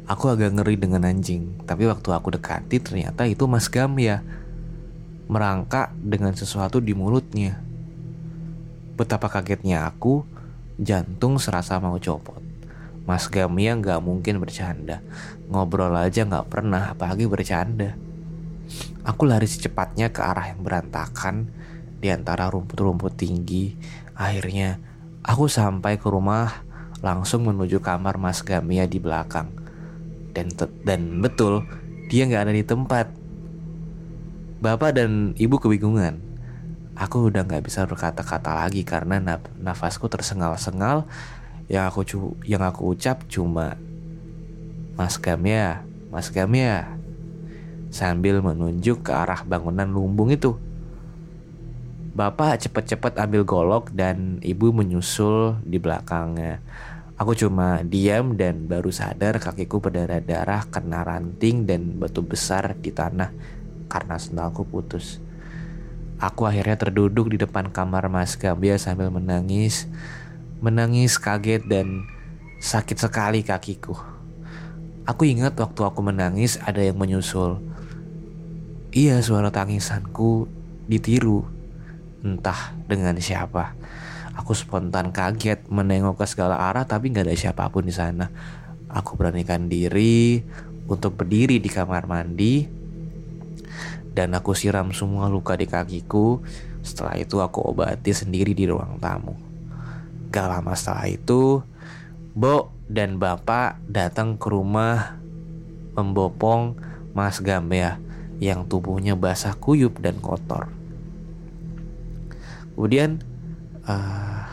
Aku 0.09 0.33
agak 0.33 0.57
ngeri 0.57 0.73
dengan 0.73 1.05
anjing, 1.05 1.61
tapi 1.69 1.85
waktu 1.85 2.09
aku 2.09 2.33
dekati 2.33 2.81
ternyata 2.81 3.29
itu 3.29 3.45
Mas 3.45 3.69
Gamya 3.69 4.25
merangkak 5.29 5.93
dengan 6.01 6.33
sesuatu 6.33 6.81
di 6.81 6.97
mulutnya. 6.97 7.61
Betapa 8.97 9.29
kagetnya 9.29 9.85
aku, 9.85 10.25
jantung 10.81 11.37
serasa 11.37 11.77
mau 11.77 12.01
copot. 12.01 12.41
Mas 13.05 13.29
Gamia 13.29 13.77
nggak 13.77 14.01
mungkin 14.01 14.41
bercanda, 14.41 15.05
ngobrol 15.45 15.93
aja 15.93 16.25
nggak 16.25 16.49
pernah, 16.49 16.97
apalagi 16.97 17.29
bercanda. 17.29 17.93
Aku 19.05 19.29
lari 19.29 19.45
secepatnya 19.45 20.09
ke 20.09 20.25
arah 20.25 20.49
yang 20.49 20.65
berantakan 20.65 21.53
di 22.01 22.09
antara 22.09 22.49
rumput-rumput 22.49 23.13
tinggi. 23.13 23.77
Akhirnya, 24.19 24.83
aku 25.23 25.47
sampai 25.47 25.95
ke 25.95 26.11
rumah 26.11 26.67
langsung 26.99 27.47
menuju 27.47 27.79
kamar 27.79 28.19
Mas 28.19 28.43
Gamia 28.43 28.83
di 28.83 28.99
belakang. 28.99 29.47
Dan 30.35 30.51
dan 30.83 31.23
betul, 31.23 31.63
dia 32.11 32.27
nggak 32.27 32.43
ada 32.43 32.53
di 32.53 32.67
tempat. 32.67 33.07
Bapak 34.59 34.99
dan 34.99 35.31
ibu 35.39 35.55
kebingungan. 35.55 36.19
Aku 36.99 37.31
udah 37.31 37.47
nggak 37.47 37.63
bisa 37.63 37.87
berkata-kata 37.87 38.59
lagi 38.59 38.83
karena 38.83 39.39
nafasku 39.55 40.11
tersengal-sengal. 40.11 41.07
Yang 41.71 41.85
aku 41.87 42.01
yang 42.43 42.59
aku 42.59 42.91
ucap 42.91 43.23
cuma 43.31 43.79
Mas 44.99 45.15
Gamia, 45.15 45.87
Mas 46.11 46.27
Gamia. 46.27 46.91
Sambil 47.87 48.43
menunjuk 48.43 49.07
ke 49.07 49.15
arah 49.15 49.47
bangunan 49.47 49.87
lumbung 49.87 50.27
itu. 50.27 50.59
Bapak 52.19 52.59
cepet-cepet 52.59 53.15
ambil 53.15 53.47
golok 53.47 53.95
dan 53.95 54.43
ibu 54.43 54.75
menyusul 54.75 55.55
di 55.63 55.79
belakangnya. 55.79 56.59
Aku 57.15 57.31
cuma 57.31 57.79
diam 57.87 58.35
dan 58.35 58.67
baru 58.67 58.91
sadar 58.91 59.39
kakiku 59.39 59.79
berdarah-darah 59.79 60.67
kena 60.67 61.07
ranting 61.07 61.63
dan 61.63 61.95
batu 61.95 62.19
besar 62.19 62.75
di 62.75 62.91
tanah 62.91 63.31
karena 63.87 64.19
sendalku 64.19 64.67
putus. 64.67 65.23
Aku 66.19 66.43
akhirnya 66.43 66.75
terduduk 66.75 67.31
di 67.31 67.39
depan 67.39 67.71
kamar 67.71 68.11
Mas 68.11 68.35
Gambia 68.35 68.75
sambil 68.75 69.07
menangis. 69.07 69.87
Menangis 70.59 71.15
kaget 71.15 71.71
dan 71.71 72.03
sakit 72.59 72.99
sekali 72.99 73.47
kakiku. 73.47 73.95
Aku 75.07 75.23
ingat 75.23 75.55
waktu 75.55 75.87
aku 75.87 76.03
menangis 76.03 76.59
ada 76.67 76.83
yang 76.83 76.99
menyusul. 76.99 77.63
Iya 78.91 79.23
suara 79.23 79.55
tangisanku 79.55 80.51
ditiru. 80.91 81.58
Entah 82.21 82.75
dengan 82.87 83.15
siapa. 83.19 83.75
Aku 84.35 84.55
spontan 84.55 85.11
kaget 85.11 85.67
menengok 85.67 86.23
ke 86.23 86.25
segala 86.27 86.59
arah 86.71 86.87
tapi 86.87 87.11
nggak 87.11 87.27
ada 87.27 87.35
siapa 87.35 87.67
pun 87.67 87.83
di 87.83 87.93
sana. 87.95 88.31
Aku 88.89 89.19
beranikan 89.19 89.67
diri 89.67 90.41
untuk 90.89 91.19
berdiri 91.19 91.61
di 91.61 91.69
kamar 91.69 92.09
mandi 92.09 92.65
dan 94.15 94.33
aku 94.33 94.57
siram 94.57 94.91
semua 94.91 95.29
luka 95.29 95.53
di 95.55 95.69
kakiku. 95.69 96.41
Setelah 96.79 97.19
itu 97.19 97.43
aku 97.43 97.71
obati 97.71 98.15
sendiri 98.15 98.55
di 98.55 98.65
ruang 98.65 98.97
tamu. 98.97 99.35
Gak 100.31 100.47
lama 100.47 100.73
setelah 100.73 101.07
itu, 101.11 101.61
Bo 102.33 102.71
dan 102.87 103.19
Bapak 103.19 103.81
datang 103.85 104.39
ke 104.39 104.47
rumah 104.47 105.19
membopong 105.93 106.79
Mas 107.11 107.43
Gambea 107.43 107.99
yang 108.39 108.63
tubuhnya 108.63 109.19
basah 109.19 109.53
kuyup 109.59 109.99
dan 109.99 110.17
kotor. 110.23 110.78
Kemudian 112.79 113.19
uh, 113.83 114.47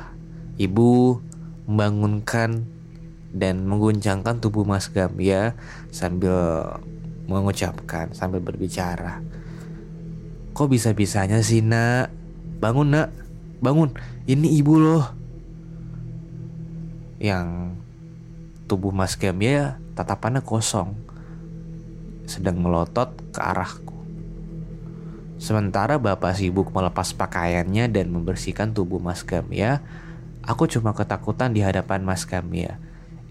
ibu 0.59 1.23
membangunkan 1.71 2.67
dan 3.31 3.63
mengguncangkan 3.71 4.43
tubuh 4.43 4.67
Mas 4.67 4.91
Gambia 4.91 5.55
sambil 5.95 6.35
mengucapkan 7.31 8.11
sambil 8.11 8.43
berbicara. 8.43 9.23
Kok 10.59 10.75
bisa-bisanya 10.75 11.39
sih 11.39 11.63
nak? 11.63 12.11
Bangun 12.59 12.99
nak, 12.99 13.15
bangun. 13.63 13.95
Ini 14.27 14.59
ibu 14.59 14.75
loh. 14.75 15.07
Yang 17.23 17.79
tubuh 18.67 18.91
Mas 18.91 19.15
Gamya 19.15 19.79
tatapannya 19.95 20.43
kosong. 20.43 20.99
Sedang 22.27 22.59
melotot 22.59 23.15
ke 23.31 23.39
arahku. 23.39 23.96
Sementara 25.37 26.01
bapak 26.01 26.33
sibuk 26.33 26.73
melepas 26.73 27.13
pakaiannya 27.13 27.93
dan 27.93 28.09
membersihkan 28.09 28.73
tubuh 28.73 28.97
Mas 28.97 29.21
Gamya, 29.21 29.85
aku 30.41 30.65
cuma 30.65 30.97
ketakutan 30.97 31.53
di 31.53 31.61
hadapan 31.61 32.01
Mas 32.01 32.25
Gamya. 32.25 32.81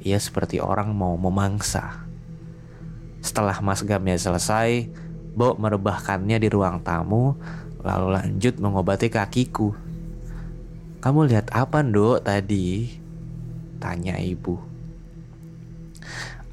Ia 0.06 0.22
seperti 0.22 0.62
orang 0.62 0.94
mau 0.94 1.18
memangsa. 1.18 2.06
Setelah 3.26 3.58
Mas 3.66 3.82
Gamya 3.82 4.22
selesai, 4.22 4.86
Bo 5.36 5.58
merebahkannya 5.60 6.40
di 6.40 6.48
ruang 6.48 6.80
tamu, 6.80 7.36
lalu 7.84 8.08
lanjut 8.16 8.56
mengobati 8.56 9.12
kakiku. 9.12 9.76
Kamu 11.04 11.28
lihat 11.28 11.52
apa, 11.52 11.84
Dok, 11.84 12.24
tadi? 12.24 12.88
Tanya 13.84 14.16
ibu. 14.16 14.56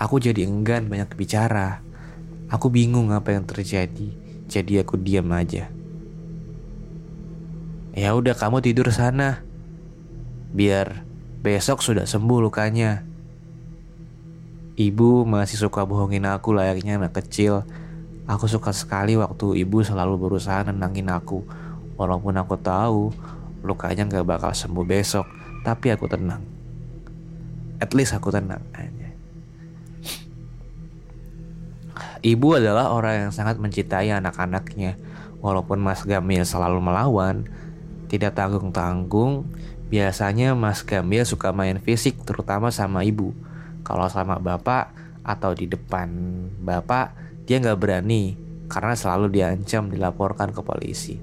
Aku 0.03 0.19
jadi 0.19 0.43
enggan 0.43 0.91
banyak 0.91 1.15
bicara. 1.15 1.79
Aku 2.51 2.75
bingung 2.75 3.15
apa 3.15 3.33
yang 3.33 3.47
terjadi, 3.47 4.13
jadi 4.53 4.85
aku 4.85 5.01
diam 5.01 5.33
aja. 5.33 5.73
Ya 7.97 8.13
udah 8.13 8.37
kamu 8.37 8.61
tidur 8.61 8.93
sana. 8.93 9.41
Biar 10.53 11.09
besok 11.41 11.81
sudah 11.81 12.05
sembuh 12.05 12.45
lukanya. 12.45 13.09
Ibu 14.77 15.25
masih 15.25 15.61
suka 15.61 15.85
bohongin 15.89 16.29
aku 16.29 16.57
layaknya 16.57 16.97
anak 16.97 17.17
kecil 17.21 17.65
Aku 18.23 18.47
suka 18.47 18.71
sekali 18.71 19.19
waktu 19.19 19.67
ibu 19.67 19.83
selalu 19.83 20.15
berusaha 20.15 20.63
nenangin 20.63 21.11
aku. 21.11 21.43
Walaupun 21.99 22.39
aku 22.39 22.55
tahu 22.55 23.11
lukanya 23.67 24.07
gak 24.07 24.27
bakal 24.27 24.55
sembuh 24.55 24.87
besok, 24.87 25.27
tapi 25.67 25.91
aku 25.91 26.07
tenang. 26.07 26.43
At 27.83 27.91
least 27.99 28.15
aku 28.15 28.31
tenang 28.31 28.63
Ibu 32.23 32.63
adalah 32.63 32.95
orang 32.95 33.27
yang 33.27 33.33
sangat 33.35 33.59
mencintai 33.59 34.15
anak-anaknya. 34.15 34.95
Walaupun 35.43 35.83
Mas 35.83 36.07
Gamil 36.07 36.47
selalu 36.47 36.79
melawan, 36.79 37.51
tidak 38.07 38.39
tanggung-tanggung, 38.39 39.51
biasanya 39.91 40.55
Mas 40.55 40.87
Gamil 40.87 41.27
suka 41.27 41.51
main 41.51 41.83
fisik 41.83 42.23
terutama 42.23 42.71
sama 42.71 43.03
ibu. 43.03 43.35
Kalau 43.83 44.07
sama 44.07 44.39
bapak 44.39 44.95
atau 45.27 45.51
di 45.51 45.67
depan 45.67 46.07
bapak, 46.63 47.11
dia 47.43 47.59
nggak 47.59 47.81
berani 47.83 48.39
karena 48.71 48.95
selalu 48.95 49.27
diancam 49.27 49.91
dilaporkan 49.91 50.55
ke 50.55 50.63
polisi. 50.63 51.19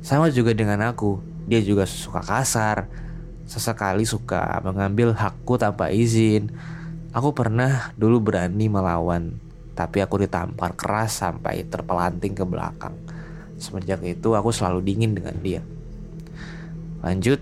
Sama 0.00 0.32
juga 0.32 0.56
dengan 0.56 0.80
aku, 0.80 1.20
dia 1.44 1.60
juga 1.60 1.84
suka 1.84 2.24
kasar, 2.24 2.88
sesekali 3.44 4.08
suka 4.08 4.64
mengambil 4.64 5.12
hakku 5.12 5.60
tanpa 5.60 5.92
izin. 5.92 6.48
Aku 7.12 7.36
pernah 7.36 7.92
dulu 8.00 8.22
berani 8.22 8.72
melawan, 8.72 9.36
tapi 9.80 10.04
aku 10.04 10.20
ditampar 10.20 10.76
keras 10.76 11.24
sampai 11.24 11.64
terpelanting 11.64 12.36
ke 12.36 12.44
belakang. 12.44 12.92
Semenjak 13.56 14.04
itu 14.04 14.36
aku 14.36 14.52
selalu 14.52 14.84
dingin 14.84 15.16
dengan 15.16 15.32
dia. 15.40 15.64
Lanjut, 17.00 17.40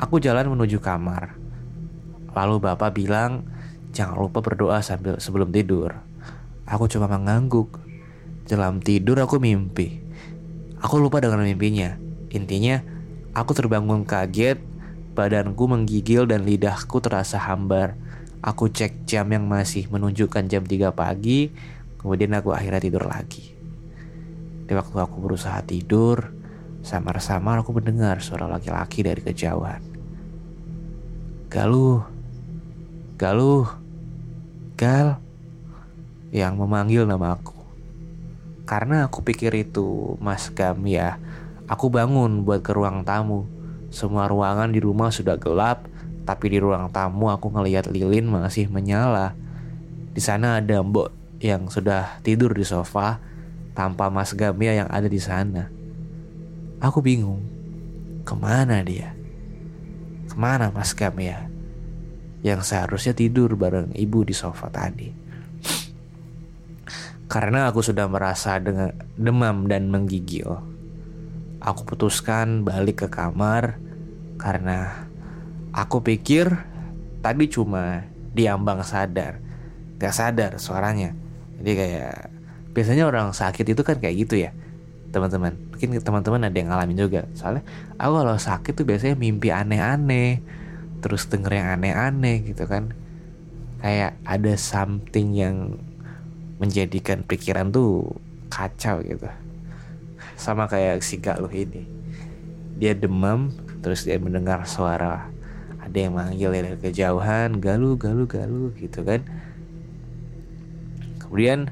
aku 0.00 0.16
jalan 0.16 0.48
menuju 0.48 0.80
kamar. 0.80 1.36
Lalu 2.32 2.56
bapak 2.56 2.96
bilang, 2.96 3.44
jangan 3.92 4.16
lupa 4.16 4.40
berdoa 4.40 4.80
sambil 4.80 5.20
sebelum 5.20 5.52
tidur. 5.52 5.92
Aku 6.64 6.88
cuma 6.88 7.04
mengangguk. 7.04 7.76
Dalam 8.48 8.80
tidur 8.80 9.20
aku 9.20 9.36
mimpi. 9.36 10.00
Aku 10.80 10.96
lupa 10.96 11.20
dengan 11.20 11.44
mimpinya. 11.44 12.00
Intinya, 12.32 12.80
aku 13.36 13.52
terbangun 13.52 14.08
kaget, 14.08 14.56
badanku 15.12 15.68
menggigil 15.68 16.24
dan 16.24 16.48
lidahku 16.48 16.96
terasa 17.04 17.36
hambar. 17.36 18.00
Aku 18.44 18.68
cek 18.68 19.08
jam 19.08 19.24
yang 19.32 19.48
masih 19.48 19.88
menunjukkan 19.88 20.44
jam 20.52 20.68
3 20.68 20.92
pagi, 20.92 21.48
kemudian 21.96 22.36
aku 22.36 22.52
akhirnya 22.52 22.84
tidur 22.84 23.08
lagi. 23.08 23.56
Di 24.68 24.72
waktu 24.76 24.96
aku 25.00 25.16
berusaha 25.24 25.64
tidur, 25.64 26.44
Samar-samar 26.84 27.64
aku 27.64 27.72
mendengar 27.72 28.20
suara 28.20 28.44
laki-laki 28.44 29.00
dari 29.00 29.24
kejauhan. 29.24 29.80
Galuh, 31.48 32.04
Galuh, 33.16 33.64
Gal, 34.76 35.16
yang 36.28 36.60
memanggil 36.60 37.08
nama 37.08 37.40
aku. 37.40 37.56
Karena 38.68 39.08
aku 39.08 39.24
pikir 39.24 39.56
itu 39.56 40.20
Mas 40.20 40.52
Gam 40.52 40.84
ya, 40.84 41.16
aku 41.72 41.88
bangun 41.88 42.44
buat 42.44 42.60
ke 42.60 42.76
ruang 42.76 43.00
tamu. 43.00 43.48
Semua 43.88 44.28
ruangan 44.28 44.68
di 44.68 44.76
rumah 44.84 45.08
sudah 45.08 45.40
gelap, 45.40 45.88
tapi 46.24 46.56
di 46.56 46.58
ruang 46.58 46.88
tamu 46.88 47.28
aku 47.28 47.52
ngelihat 47.52 47.92
lilin 47.92 48.24
masih 48.24 48.72
menyala. 48.72 49.36
Di 50.16 50.20
sana 50.24 50.58
ada 50.58 50.80
Mbok 50.80 51.12
yang 51.44 51.68
sudah 51.68 52.24
tidur 52.24 52.56
di 52.56 52.64
sofa 52.64 53.20
tanpa 53.76 54.08
Mas 54.08 54.32
Gamia 54.32 54.72
yang 54.72 54.88
ada 54.88 55.04
di 55.04 55.20
sana. 55.20 55.68
Aku 56.80 57.04
bingung, 57.04 57.44
ke 58.24 58.32
mana 58.32 58.80
dia? 58.80 59.12
Ke 60.32 60.36
mana 60.40 60.72
Mas 60.72 60.96
Gamia? 60.96 61.52
Yang 62.40 62.72
seharusnya 62.72 63.12
tidur 63.12 63.52
bareng 63.56 63.92
ibu 63.92 64.24
di 64.24 64.32
sofa 64.32 64.72
tadi. 64.72 65.12
Karena 67.28 67.68
aku 67.68 67.84
sudah 67.84 68.08
merasa 68.08 68.56
dengan 68.60 68.92
demam 69.16 69.68
dan 69.68 69.92
menggigil. 69.92 70.60
Aku 71.60 71.84
putuskan 71.88 72.64
balik 72.64 73.04
ke 73.04 73.08
kamar 73.08 73.80
karena 74.36 75.03
aku 75.74 76.06
pikir 76.06 76.54
tadi 77.18 77.50
cuma 77.50 78.06
diambang 78.30 78.80
sadar. 78.86 79.42
Gak 79.98 80.14
sadar 80.14 80.52
suaranya. 80.62 81.12
Jadi 81.58 81.72
kayak 81.74 82.30
biasanya 82.74 83.04
orang 83.10 83.34
sakit 83.34 83.74
itu 83.74 83.82
kan 83.82 83.98
kayak 83.98 84.16
gitu 84.26 84.38
ya 84.38 84.54
teman-teman. 85.10 85.54
Mungkin 85.74 86.02
teman-teman 86.02 86.46
ada 86.46 86.56
yang 86.58 86.70
ngalamin 86.70 86.98
juga. 86.98 87.22
Soalnya 87.34 87.66
aku 87.98 88.12
kalau 88.22 88.36
sakit 88.38 88.72
tuh 88.74 88.86
biasanya 88.86 89.14
mimpi 89.18 89.50
aneh-aneh 89.50 90.42
terus 91.02 91.26
denger 91.30 91.54
yang 91.54 91.68
aneh-aneh 91.78 92.42
gitu 92.46 92.66
kan. 92.66 92.94
Kayak 93.82 94.18
ada 94.26 94.54
something 94.58 95.34
yang 95.36 95.78
menjadikan 96.58 97.22
pikiran 97.26 97.70
tuh 97.70 98.18
kacau 98.50 99.02
gitu. 99.06 99.30
Sama 100.34 100.66
kayak 100.66 101.02
si 101.06 101.22
Galuh 101.22 101.50
ini. 101.50 101.86
Dia 102.74 102.98
demam 102.98 103.54
terus 103.86 104.02
dia 104.02 104.18
mendengar 104.18 104.66
suara 104.66 105.33
ada 105.84 105.98
yang 106.00 106.16
manggil 106.16 106.50
dari 106.50 106.80
kejauhan 106.80 107.60
Galuh 107.60 108.00
Galuh 108.00 108.24
Galuh 108.24 108.72
gitu 108.80 109.04
kan 109.04 109.20
kemudian 111.20 111.68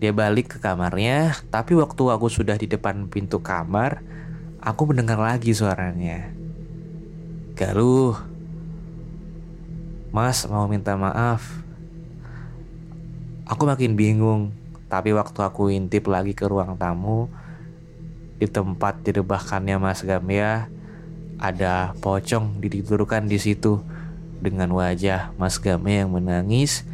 dia 0.00 0.16
balik 0.16 0.56
ke 0.56 0.58
kamarnya, 0.64 1.36
tapi 1.52 1.76
waktu 1.76 2.08
aku 2.08 2.32
sudah 2.32 2.56
di 2.56 2.64
depan 2.64 3.04
pintu 3.12 3.44
kamar, 3.44 4.00
aku 4.56 4.88
mendengar 4.88 5.20
lagi 5.20 5.52
suaranya. 5.52 6.32
Galuh, 7.52 8.16
Mas 10.08 10.48
mau 10.48 10.64
minta 10.72 10.96
maaf. 10.96 11.44
Aku 13.44 13.68
makin 13.68 13.92
bingung, 13.92 14.56
tapi 14.88 15.12
waktu 15.12 15.36
aku 15.44 15.68
intip 15.68 16.08
lagi 16.08 16.32
ke 16.32 16.48
ruang 16.48 16.80
tamu, 16.80 17.28
di 18.40 18.48
tempat 18.48 19.04
direbahkannya 19.04 19.76
Mas 19.76 20.00
Gamya, 20.00 20.72
ada 21.40 21.96
pocong 22.04 22.60
ditidurkan 22.60 23.24
di 23.24 23.40
situ 23.40 23.80
dengan 24.44 24.68
wajah 24.76 25.32
Mas 25.40 25.56
Gamya 25.56 26.04
yang 26.04 26.12
menangis, 26.12 26.84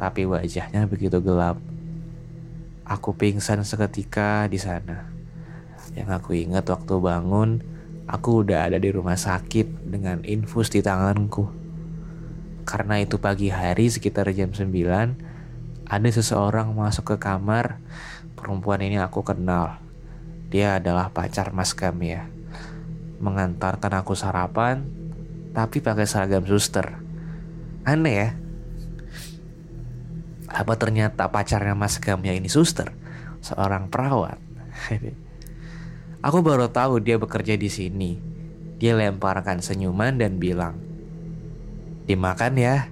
tapi 0.00 0.24
wajahnya 0.24 0.88
begitu 0.88 1.20
gelap. 1.20 1.60
Aku 2.88 3.12
pingsan 3.12 3.60
seketika 3.68 4.48
di 4.48 4.56
sana. 4.56 5.12
Yang 5.92 6.08
aku 6.08 6.32
ingat 6.32 6.64
waktu 6.72 6.94
bangun, 7.04 7.60
aku 8.08 8.40
udah 8.40 8.72
ada 8.72 8.80
di 8.80 8.88
rumah 8.88 9.20
sakit 9.20 9.84
dengan 9.84 10.24
infus 10.24 10.72
di 10.72 10.80
tanganku. 10.80 11.52
Karena 12.64 12.96
itu 12.96 13.20
pagi 13.20 13.52
hari 13.52 13.92
sekitar 13.92 14.32
jam 14.32 14.56
9, 14.56 14.72
ada 15.84 16.08
seseorang 16.08 16.72
masuk 16.72 17.12
ke 17.12 17.16
kamar. 17.20 17.76
Perempuan 18.40 18.80
ini 18.80 18.96
aku 18.96 19.20
kenal. 19.20 19.76
Dia 20.48 20.80
adalah 20.80 21.12
pacar 21.12 21.52
Mas 21.52 21.76
Gamia. 21.76 22.31
Mengantarkan 23.22 24.02
aku 24.02 24.18
sarapan, 24.18 24.82
tapi 25.54 25.78
pakai 25.78 26.04
seragam 26.04 26.42
suster. 26.42 26.98
Aneh 27.86 28.14
ya, 28.14 28.28
apa 30.52 30.76
ternyata 30.76 31.32
pacarnya 31.32 31.72
Mas 31.72 31.96
Gamya 31.96 32.36
ini 32.36 32.52
suster, 32.52 32.92
seorang 33.40 33.88
perawat. 33.88 34.36
Aku 36.26 36.38
baru 36.44 36.70
tahu 36.70 37.02
dia 37.02 37.18
bekerja 37.18 37.58
di 37.58 37.66
sini. 37.66 38.14
Dia 38.78 38.94
lemparkan 38.94 39.58
senyuman 39.64 40.20
dan 40.20 40.38
bilang, 40.38 40.78
"Dimakan 42.06 42.54
ya, 42.54 42.86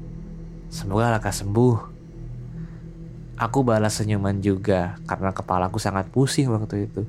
semoga 0.72 1.14
lekas 1.14 1.44
sembuh." 1.44 1.76
Aku 3.38 3.64
balas 3.64 3.96
senyuman 3.96 4.42
juga 4.42 4.98
karena 5.06 5.32
kepalaku 5.32 5.78
sangat 5.78 6.10
pusing 6.10 6.50
waktu 6.50 6.90
itu. 6.90 7.06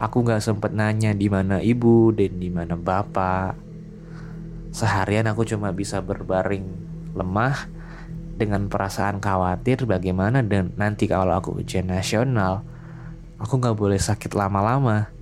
Aku 0.00 0.24
gak 0.24 0.40
sempet 0.40 0.72
nanya 0.72 1.12
di 1.12 1.28
mana 1.28 1.60
ibu 1.60 2.08
dan 2.08 2.40
di 2.40 2.48
mana 2.48 2.72
bapak. 2.72 3.52
Seharian 4.72 5.28
aku 5.28 5.44
cuma 5.44 5.76
bisa 5.76 6.00
berbaring 6.00 6.64
lemah 7.12 7.68
dengan 8.40 8.72
perasaan 8.72 9.20
khawatir 9.20 9.84
bagaimana 9.84 10.40
dan 10.40 10.72
nanti 10.80 11.04
kalau 11.04 11.36
aku 11.36 11.60
ujian 11.60 11.92
nasional 11.92 12.64
aku 13.36 13.60
nggak 13.60 13.76
boleh 13.76 14.00
sakit 14.00 14.32
lama-lama. 14.32 15.12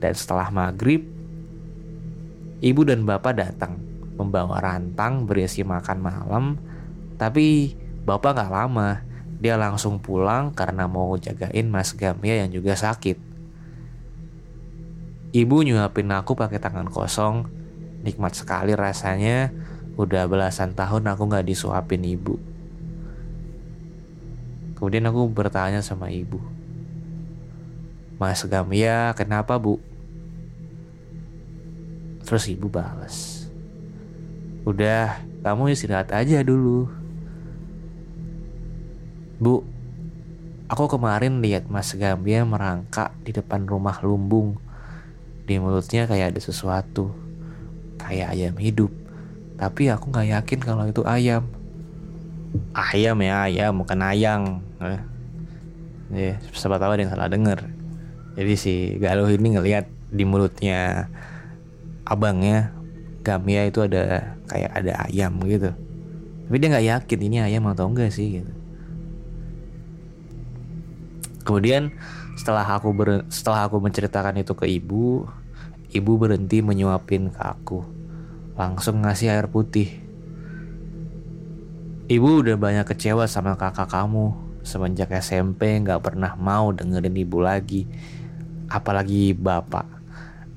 Dan 0.00 0.16
setelah 0.16 0.48
maghrib 0.48 1.04
ibu 2.64 2.80
dan 2.88 3.04
bapak 3.04 3.36
datang 3.36 3.76
membawa 4.16 4.64
rantang 4.64 5.28
berisi 5.28 5.60
makan 5.60 5.98
malam. 6.00 6.44
Tapi 7.20 7.76
bapak 8.08 8.32
nggak 8.32 8.52
lama 8.64 9.04
dia 9.44 9.60
langsung 9.60 10.00
pulang 10.00 10.56
karena 10.56 10.88
mau 10.88 11.20
jagain 11.20 11.68
Mas 11.68 11.92
Gamya 11.92 12.48
yang 12.48 12.48
juga 12.48 12.72
sakit 12.72 13.29
ibu 15.30 15.56
nyuapin 15.62 16.10
aku 16.10 16.34
pakai 16.34 16.58
tangan 16.58 16.90
kosong 16.90 17.46
nikmat 18.02 18.32
sekali 18.32 18.72
rasanya 18.72 19.52
Udah 20.00 20.24
belasan 20.24 20.72
tahun 20.72 21.12
aku 21.12 21.28
gak 21.28 21.44
disuapin 21.44 22.00
ibu. 22.08 22.40
Kemudian 24.80 25.04
aku 25.04 25.28
bertanya 25.28 25.84
sama 25.84 26.08
ibu. 26.08 26.40
Mas 28.16 28.40
Gamya 28.48 29.12
kenapa 29.12 29.60
bu? 29.60 29.76
Terus 32.24 32.48
ibu 32.48 32.72
balas. 32.72 33.44
Udah, 34.64 35.20
kamu 35.44 35.76
istirahat 35.76 36.16
aja 36.16 36.40
dulu. 36.40 36.88
Bu, 39.36 39.64
aku 40.64 40.96
kemarin 40.96 41.44
lihat 41.44 41.68
Mas 41.68 41.92
Gambia 41.92 42.40
merangkak 42.48 43.12
di 43.20 43.36
depan 43.36 43.68
rumah 43.68 44.00
lumbung. 44.00 44.56
Di 45.50 45.58
mulutnya 45.58 46.06
kayak 46.06 46.30
ada 46.30 46.40
sesuatu. 46.40 47.10
Kayak 47.98 48.38
ayam 48.38 48.54
hidup. 48.54 48.94
Tapi 49.58 49.90
aku 49.90 50.14
nggak 50.14 50.30
yakin 50.30 50.60
kalau 50.62 50.86
itu 50.86 51.02
ayam. 51.02 51.50
Ayam 52.70 53.18
ya 53.18 53.50
ayam, 53.50 53.82
bukan 53.82 53.98
ayang. 53.98 54.42
Eh. 54.78 55.02
Ya, 56.14 56.38
siapa 56.54 56.78
tahu 56.78 56.94
ada 56.94 57.02
yang 57.02 57.10
salah 57.10 57.26
denger. 57.26 57.66
Jadi 58.38 58.54
si 58.54 58.74
Galuh 59.02 59.26
ini 59.26 59.58
ngelihat 59.58 59.90
di 60.10 60.22
mulutnya 60.22 61.10
abangnya 62.06 62.74
Gamia 63.26 63.66
itu 63.66 63.82
ada 63.84 64.34
kayak 64.46 64.70
ada 64.70 64.92
ayam 65.06 65.34
gitu. 65.44 65.70
Tapi 66.46 66.56
dia 66.56 66.68
nggak 66.72 66.86
yakin 66.88 67.20
ini 67.26 67.36
ayam 67.42 67.68
atau 67.68 67.90
enggak 67.90 68.10
sih 68.10 68.40
gitu. 68.42 68.52
Kemudian 71.44 71.94
setelah 72.34 72.64
aku 72.64 72.90
ber, 72.96 73.28
setelah 73.28 73.68
aku 73.68 73.76
menceritakan 73.78 74.40
itu 74.40 74.56
ke 74.56 74.64
ibu, 74.66 75.28
ibu 75.90 76.16
berhenti 76.18 76.62
menyuapin 76.62 77.34
ke 77.34 77.42
aku 77.42 78.00
langsung 78.54 79.00
ngasih 79.00 79.32
air 79.32 79.48
putih. 79.48 79.88
Ibu 82.10 82.42
udah 82.42 82.58
banyak 82.58 82.84
kecewa 82.84 83.24
sama 83.30 83.54
kakak 83.54 83.88
kamu 83.88 84.50
semenjak 84.60 85.08
SMP 85.16 85.80
nggak 85.80 86.02
pernah 86.04 86.36
mau 86.36 86.68
dengerin 86.74 87.16
ibu 87.16 87.38
lagi. 87.40 87.88
Apalagi 88.68 89.32
bapak, 89.32 89.86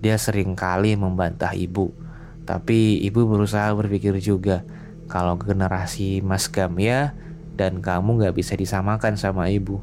dia 0.03 0.19
sering 0.19 0.53
kali 0.53 0.99
membantah 0.99 1.55
ibu. 1.55 1.95
Tapi 2.43 2.99
ibu 2.99 3.23
berusaha 3.23 3.71
berpikir 3.71 4.19
juga 4.19 4.67
kalau 5.07 5.39
generasi 5.39 6.19
Mas 6.19 6.51
Gamya 6.51 7.15
dan 7.55 7.79
kamu 7.79 8.19
nggak 8.19 8.35
bisa 8.35 8.59
disamakan 8.59 9.15
sama 9.15 9.47
ibu. 9.47 9.79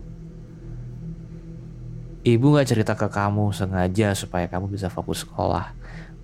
Ibu 2.20 2.60
gak 2.60 2.68
cerita 2.68 2.92
ke 2.96 3.08
kamu 3.08 3.56
sengaja 3.56 4.12
supaya 4.12 4.44
kamu 4.44 4.68
bisa 4.68 4.92
fokus 4.92 5.24
sekolah. 5.24 5.72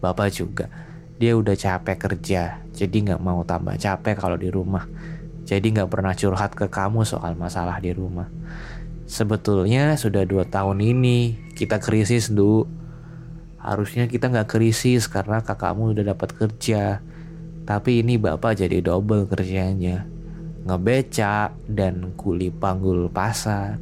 Bapak 0.05 0.29
juga 0.29 0.69
dia 1.17 1.33
udah 1.33 1.57
capek 1.57 1.97
kerja, 1.97 2.61
jadi 2.77 2.97
nggak 3.01 3.25
mau 3.25 3.41
tambah 3.41 3.73
capek 3.81 4.21
kalau 4.21 4.37
di 4.37 4.53
rumah. 4.53 4.85
Jadi 5.49 5.73
nggak 5.73 5.89
pernah 5.89 6.13
curhat 6.13 6.53
ke 6.53 6.69
kamu 6.69 7.09
soal 7.09 7.33
masalah 7.33 7.81
di 7.81 7.97
rumah. 7.97 8.29
Sebetulnya 9.09 9.97
sudah 9.97 10.29
dua 10.29 10.45
tahun 10.45 10.85
ini 10.85 11.49
kita 11.57 11.81
krisis, 11.81 12.29
Du. 12.29 12.69
Harusnya 13.57 14.13
kita 14.13 14.29
nggak 14.29 14.53
krisis 14.53 15.09
karena 15.09 15.41
kakakmu 15.41 15.97
udah 15.97 16.13
dapat 16.13 16.37
kerja. 16.37 17.01
Tapi 17.65 18.05
ini 18.05 18.21
bapak 18.21 18.61
jadi 18.61 18.85
double 18.85 19.25
kerjanya. 19.33 20.05
Ngebeca 20.69 21.57
dan 21.65 22.13
kuli 22.13 22.53
panggul 22.53 23.09
pasar. 23.09 23.81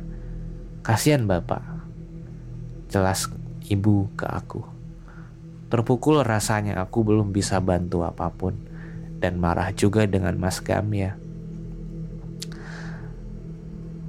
Kasihan 0.87 1.27
bapak. 1.27 1.74
Jelas 2.95 3.27
ibu 3.67 4.07
ke 4.15 4.23
aku. 4.23 4.63
Terpukul 5.67 6.23
rasanya 6.23 6.79
aku 6.79 7.03
belum 7.03 7.35
bisa 7.35 7.59
bantu 7.59 8.07
apa 8.07 8.31
pun. 8.31 8.55
Dan 9.19 9.43
marah 9.43 9.75
juga 9.75 10.07
dengan 10.07 10.39
Mas 10.39 10.63
Gamya. 10.63 11.19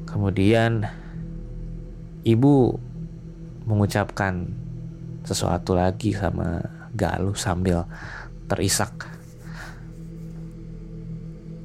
Kemudian 0.05 0.85
ibu 2.21 2.77
mengucapkan 3.65 4.53
sesuatu 5.25 5.73
lagi 5.73 6.13
sama 6.13 6.61
Galuh 6.93 7.33
sambil 7.33 7.89
terisak. 8.45 9.09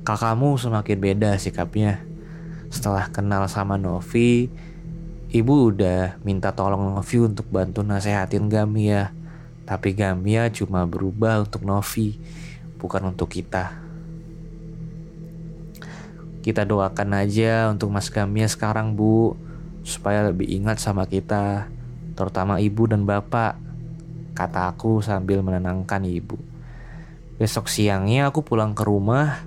Kakakmu 0.09 0.57
semakin 0.57 0.97
beda 0.97 1.37
sikapnya. 1.37 2.01
Setelah 2.73 3.13
kenal 3.13 3.45
sama 3.45 3.77
Novi, 3.77 4.49
ibu 5.31 5.71
udah 5.71 6.19
minta 6.27 6.51
tolong 6.51 6.91
Novi 6.91 7.23
untuk 7.23 7.47
bantu 7.55 7.87
nasehatin 7.87 8.51
Gamia. 8.51 9.15
Tapi 9.63 9.95
Gamia 9.95 10.51
cuma 10.51 10.83
berubah 10.83 11.47
untuk 11.47 11.63
Novi, 11.63 12.19
bukan 12.83 13.15
untuk 13.15 13.31
kita. 13.31 13.79
Kita 16.43 16.67
doakan 16.67 17.15
aja 17.15 17.71
untuk 17.71 17.95
Mas 17.95 18.11
Gamia 18.11 18.51
sekarang, 18.51 18.99
Bu, 18.99 19.39
supaya 19.87 20.27
lebih 20.27 20.51
ingat 20.51 20.83
sama 20.83 21.07
kita, 21.07 21.71
terutama 22.19 22.59
ibu 22.59 22.91
dan 22.91 23.07
bapak, 23.07 23.55
kata 24.35 24.75
aku 24.75 24.99
sambil 24.99 25.47
menenangkan 25.47 26.03
ibu. 26.03 26.43
Besok 27.39 27.71
siangnya 27.71 28.35
aku 28.35 28.43
pulang 28.43 28.75
ke 28.75 28.83
rumah 28.83 29.47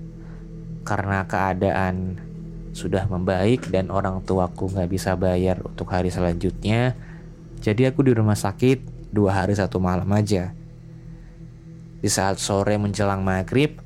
karena 0.88 1.28
keadaan 1.28 2.24
sudah 2.74 3.06
membaik 3.06 3.70
dan 3.70 3.94
orang 3.94 4.26
tuaku 4.26 4.68
nggak 4.74 4.90
bisa 4.90 5.14
bayar 5.14 5.62
untuk 5.62 5.94
hari 5.94 6.10
selanjutnya. 6.10 6.98
Jadi 7.62 7.88
aku 7.88 8.04
di 8.04 8.12
rumah 8.12 8.36
sakit 8.36 9.10
dua 9.14 9.46
hari 9.46 9.54
satu 9.54 9.78
malam 9.78 10.10
aja. 10.12 10.52
Di 12.04 12.10
saat 12.12 12.42
sore 12.42 12.76
menjelang 12.76 13.24
maghrib, 13.24 13.80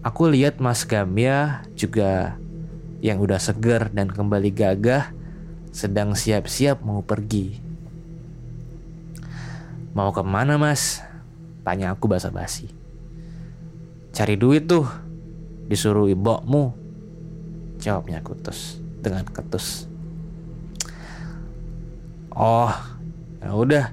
aku 0.00 0.30
lihat 0.32 0.62
Mas 0.62 0.88
Gambia 0.88 1.66
juga 1.76 2.40
yang 3.04 3.20
udah 3.20 3.36
seger 3.36 3.92
dan 3.92 4.08
kembali 4.08 4.48
gagah 4.54 5.12
sedang 5.74 6.16
siap-siap 6.16 6.80
mau 6.80 7.04
pergi. 7.04 7.60
Mau 9.90 10.14
ke 10.14 10.22
mana 10.22 10.54
mas? 10.54 11.02
Tanya 11.66 11.92
aku 11.92 12.06
basa-basi. 12.06 12.70
Cari 14.14 14.38
duit 14.38 14.70
tuh, 14.70 14.86
disuruh 15.66 16.06
ibumu. 16.06 16.79
Jawabnya 17.80 18.20
kutus 18.20 18.76
dengan 19.00 19.24
ketus. 19.24 19.88
Oh, 22.30 22.70
ya 23.40 23.50
udah, 23.56 23.84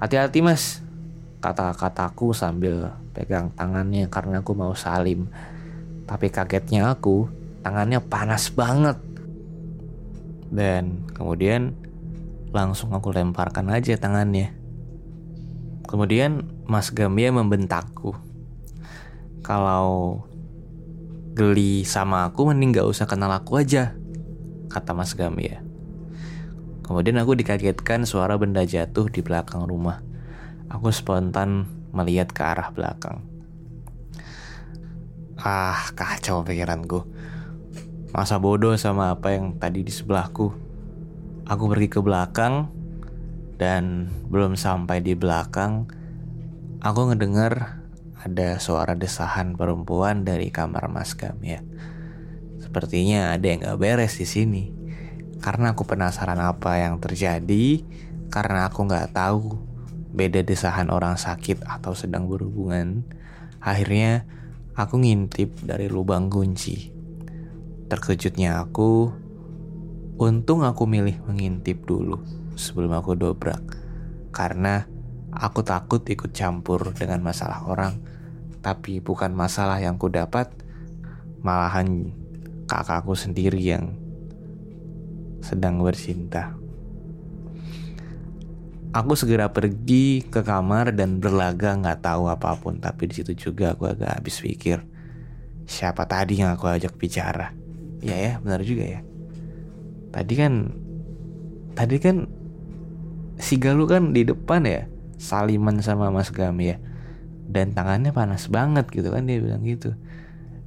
hati-hati 0.00 0.40
mas. 0.40 0.80
Kata-kataku 1.38 2.34
sambil 2.34 2.90
pegang 3.14 3.54
tangannya 3.54 4.10
karena 4.10 4.42
aku 4.42 4.56
mau 4.56 4.74
salim. 4.74 5.30
Tapi 6.08 6.32
kagetnya 6.32 6.90
aku, 6.90 7.28
tangannya 7.62 8.02
panas 8.02 8.50
banget. 8.50 8.98
Dan 10.48 11.04
kemudian 11.12 11.76
langsung 12.50 12.96
aku 12.96 13.12
lemparkan 13.12 13.68
aja 13.68 13.94
tangannya. 14.00 14.56
Kemudian 15.88 16.44
Mas 16.68 16.92
Gambia 16.92 17.32
membentakku. 17.32 18.12
Kalau 19.40 20.20
geli 21.38 21.86
sama 21.86 22.26
aku 22.26 22.50
mending 22.50 22.74
gak 22.74 22.90
usah 22.90 23.06
kenal 23.06 23.30
aku 23.30 23.62
aja, 23.62 23.94
kata 24.66 24.90
Mas 24.90 25.14
Gambia. 25.14 25.62
Kemudian 26.82 27.14
aku 27.22 27.38
dikagetkan 27.38 28.02
suara 28.02 28.34
benda 28.34 28.66
jatuh 28.66 29.06
di 29.06 29.22
belakang 29.22 29.62
rumah. 29.62 30.02
Aku 30.66 30.90
spontan 30.90 31.70
melihat 31.94 32.34
ke 32.34 32.42
arah 32.42 32.74
belakang. 32.74 33.22
Ah, 35.38 35.94
kacau 35.94 36.42
pikiranku. 36.42 37.06
Masa 38.10 38.42
bodoh 38.42 38.74
sama 38.74 39.14
apa 39.14 39.38
yang 39.38 39.54
tadi 39.62 39.86
di 39.86 39.94
sebelahku. 39.94 40.50
Aku 41.46 41.64
pergi 41.70 41.86
ke 41.86 42.02
belakang 42.02 42.66
dan 43.62 44.10
belum 44.26 44.58
sampai 44.58 44.98
di 44.98 45.14
belakang, 45.14 45.86
aku 46.82 47.14
ngedengar 47.14 47.77
ada 48.18 48.58
suara 48.58 48.98
desahan 48.98 49.54
perempuan 49.54 50.26
dari 50.26 50.50
kamar 50.50 50.90
Mas 50.90 51.14
Gam 51.14 51.38
ya. 51.42 51.62
Sepertinya 52.58 53.30
ada 53.32 53.46
yang 53.46 53.62
gak 53.62 53.78
beres 53.78 54.18
di 54.18 54.26
sini. 54.26 54.64
Karena 55.38 55.70
aku 55.70 55.86
penasaran 55.86 56.42
apa 56.42 56.82
yang 56.82 56.98
terjadi, 56.98 57.86
karena 58.26 58.66
aku 58.66 58.90
nggak 58.90 59.14
tahu 59.14 59.56
beda 60.10 60.42
desahan 60.42 60.90
orang 60.90 61.14
sakit 61.14 61.62
atau 61.62 61.94
sedang 61.94 62.26
berhubungan. 62.26 63.06
Akhirnya 63.62 64.26
aku 64.74 64.98
ngintip 64.98 65.62
dari 65.62 65.86
lubang 65.86 66.26
kunci. 66.26 66.90
Terkejutnya 67.86 68.58
aku, 68.58 69.14
untung 70.18 70.66
aku 70.66 70.84
milih 70.90 71.22
mengintip 71.24 71.86
dulu 71.86 72.18
sebelum 72.58 72.98
aku 72.98 73.14
dobrak. 73.14 73.62
Karena 74.34 74.84
aku 75.30 75.62
takut 75.62 76.02
ikut 76.02 76.34
campur 76.34 76.92
dengan 76.98 77.22
masalah 77.22 77.62
orang, 77.64 78.02
tapi 78.60 78.98
bukan 78.98 79.32
masalah 79.32 79.78
yang 79.78 79.96
ku 79.96 80.10
dapat, 80.10 80.50
malahan 81.40 82.10
kakakku 82.68 83.14
sendiri 83.14 83.58
yang 83.62 83.96
sedang 85.40 85.80
bercinta. 85.80 86.58
Aku 88.88 89.12
segera 89.14 89.52
pergi 89.52 90.24
ke 90.24 90.40
kamar 90.40 90.96
dan 90.96 91.20
berlaga 91.20 91.76
nggak 91.76 92.02
tahu 92.02 92.32
apa 92.32 92.56
pun, 92.56 92.80
tapi 92.80 93.08
di 93.08 93.20
situ 93.20 93.36
juga 93.36 93.76
aku 93.76 93.84
agak 93.84 94.20
habis 94.20 94.40
pikir. 94.40 94.80
Siapa 95.68 96.08
tadi 96.08 96.40
yang 96.40 96.56
aku 96.56 96.72
ajak 96.72 96.96
bicara? 96.96 97.52
Ya 98.00 98.16
ya, 98.16 98.32
benar 98.40 98.64
juga 98.64 98.88
ya. 98.88 99.00
Tadi 100.08 100.34
kan, 100.34 100.72
tadi 101.76 101.96
kan 102.00 102.26
si 103.36 103.60
Galuh 103.60 103.84
kan 103.84 104.16
di 104.16 104.24
depan 104.24 104.64
ya, 104.64 104.88
saliman 105.20 105.84
sama 105.84 106.08
Mas 106.08 106.32
Gam 106.32 106.56
ya, 106.56 106.80
dan 107.48 107.72
tangannya 107.72 108.12
panas 108.12 108.52
banget 108.52 108.86
gitu 108.92 109.08
kan 109.08 109.24
dia 109.24 109.40
bilang 109.40 109.64
gitu. 109.64 109.96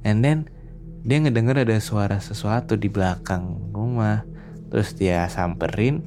And 0.02 0.26
then 0.26 0.50
dia 1.06 1.22
ngedenger 1.22 1.62
ada 1.62 1.78
suara 1.78 2.18
sesuatu 2.18 2.74
di 2.74 2.90
belakang 2.90 3.70
rumah. 3.70 4.26
Terus 4.68 4.98
dia 4.98 5.30
samperin 5.30 6.02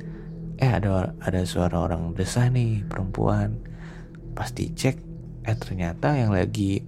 eh 0.60 0.72
ada 0.72 1.16
ada 1.24 1.42
suara 1.48 1.80
orang 1.80 2.12
desah 2.12 2.52
nih 2.52 2.84
perempuan. 2.86 3.64
Pas 4.36 4.52
dicek 4.52 5.00
eh 5.48 5.56
ternyata 5.56 6.20
yang 6.20 6.36
lagi 6.36 6.84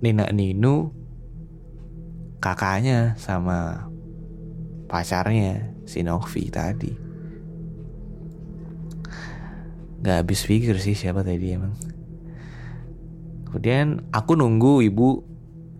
Nina 0.00 0.32
Ninu 0.32 0.92
kakaknya 2.40 3.16
sama 3.20 3.88
pacarnya 4.88 5.76
si 5.84 6.00
Novi 6.06 6.48
tadi. 6.48 6.92
Gak 10.00 10.22
habis 10.22 10.46
pikir 10.46 10.78
sih 10.78 10.94
siapa 10.94 11.26
tadi 11.26 11.56
emang 11.56 11.74
Kemudian 13.46 14.10
aku 14.10 14.34
nunggu 14.34 14.82
ibu 14.84 15.22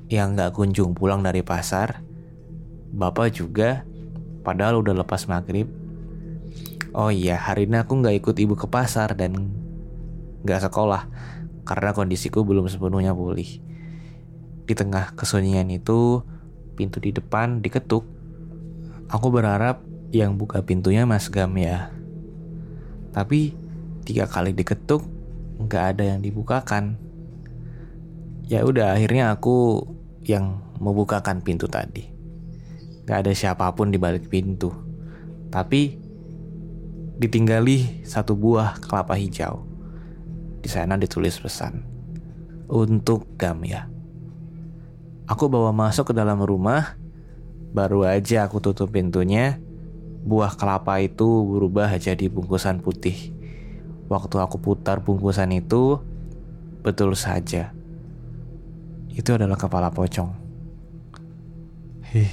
yang 0.07 0.39
gak 0.39 0.55
kunjung 0.55 0.95
pulang 0.95 1.19
dari 1.27 1.43
pasar 1.43 2.07
Bapak 2.95 3.35
juga 3.35 3.83
Padahal 4.47 4.79
udah 4.79 4.95
lepas 5.03 5.27
maghrib. 5.27 5.67
Oh 6.95 7.11
iya, 7.11 7.35
hari 7.35 7.67
ini 7.67 7.83
aku 7.83 7.99
nggak 7.99 8.23
ikut 8.23 8.37
ibu 8.39 8.55
ke 8.55 8.71
pasar 8.71 9.19
dan 9.19 9.51
nggak 10.47 10.71
sekolah 10.71 11.11
karena 11.67 11.91
kondisiku 11.91 12.47
belum 12.47 12.71
sepenuhnya 12.71 13.11
pulih. 13.11 13.59
Di 14.71 14.75
tengah 14.79 15.19
kesunyian 15.19 15.67
itu, 15.75 16.23
pintu 16.79 17.03
di 17.03 17.11
depan 17.11 17.59
diketuk. 17.59 18.07
Aku 19.11 19.35
berharap 19.35 19.83
yang 20.15 20.39
buka 20.39 20.63
pintunya 20.63 21.03
Mas 21.11 21.27
Gam 21.27 21.51
ya. 21.59 21.91
Tapi 23.11 23.51
tiga 24.07 24.31
kali 24.31 24.55
diketuk, 24.55 25.03
nggak 25.59 25.85
ada 25.99 26.15
yang 26.15 26.23
dibukakan. 26.23 27.03
Ya 28.47 28.63
udah, 28.63 28.95
akhirnya 28.95 29.35
aku 29.35 29.83
yang 30.23 30.63
membukakan 30.79 31.43
pintu 31.43 31.67
tadi. 31.67 32.07
Gak 33.07 33.27
ada 33.27 33.33
siapa 33.35 33.67
pun 33.75 33.91
di 33.91 33.99
balik 33.99 34.31
pintu. 34.31 34.71
Tapi 35.51 35.99
ditinggali 37.19 38.07
satu 38.07 38.39
buah 38.39 38.79
kelapa 38.83 39.19
hijau. 39.19 39.67
Di 40.63 40.69
sana 40.71 40.95
ditulis 40.95 41.39
pesan. 41.43 41.83
Untuk 42.67 43.39
Gamya. 43.39 43.91
Aku 45.27 45.51
bawa 45.51 45.75
masuk 45.75 46.11
ke 46.11 46.15
dalam 46.15 46.39
rumah 46.43 46.99
baru 47.77 48.09
aja 48.09 48.49
aku 48.49 48.65
tutup 48.65 48.97
pintunya, 48.97 49.61
buah 50.25 50.57
kelapa 50.57 50.97
itu 51.05 51.45
berubah 51.45 51.93
jadi 52.01 52.33
bungkusan 52.33 52.81
putih. 52.81 53.37
Waktu 54.09 54.41
aku 54.41 54.57
putar 54.57 55.05
bungkusan 55.05 55.53
itu, 55.53 56.01
betul 56.81 57.13
saja. 57.13 57.76
Itu 59.17 59.33
adalah 59.33 59.57
kepala 59.57 59.89
pocong. 59.89 60.29
Hih, 62.13 62.29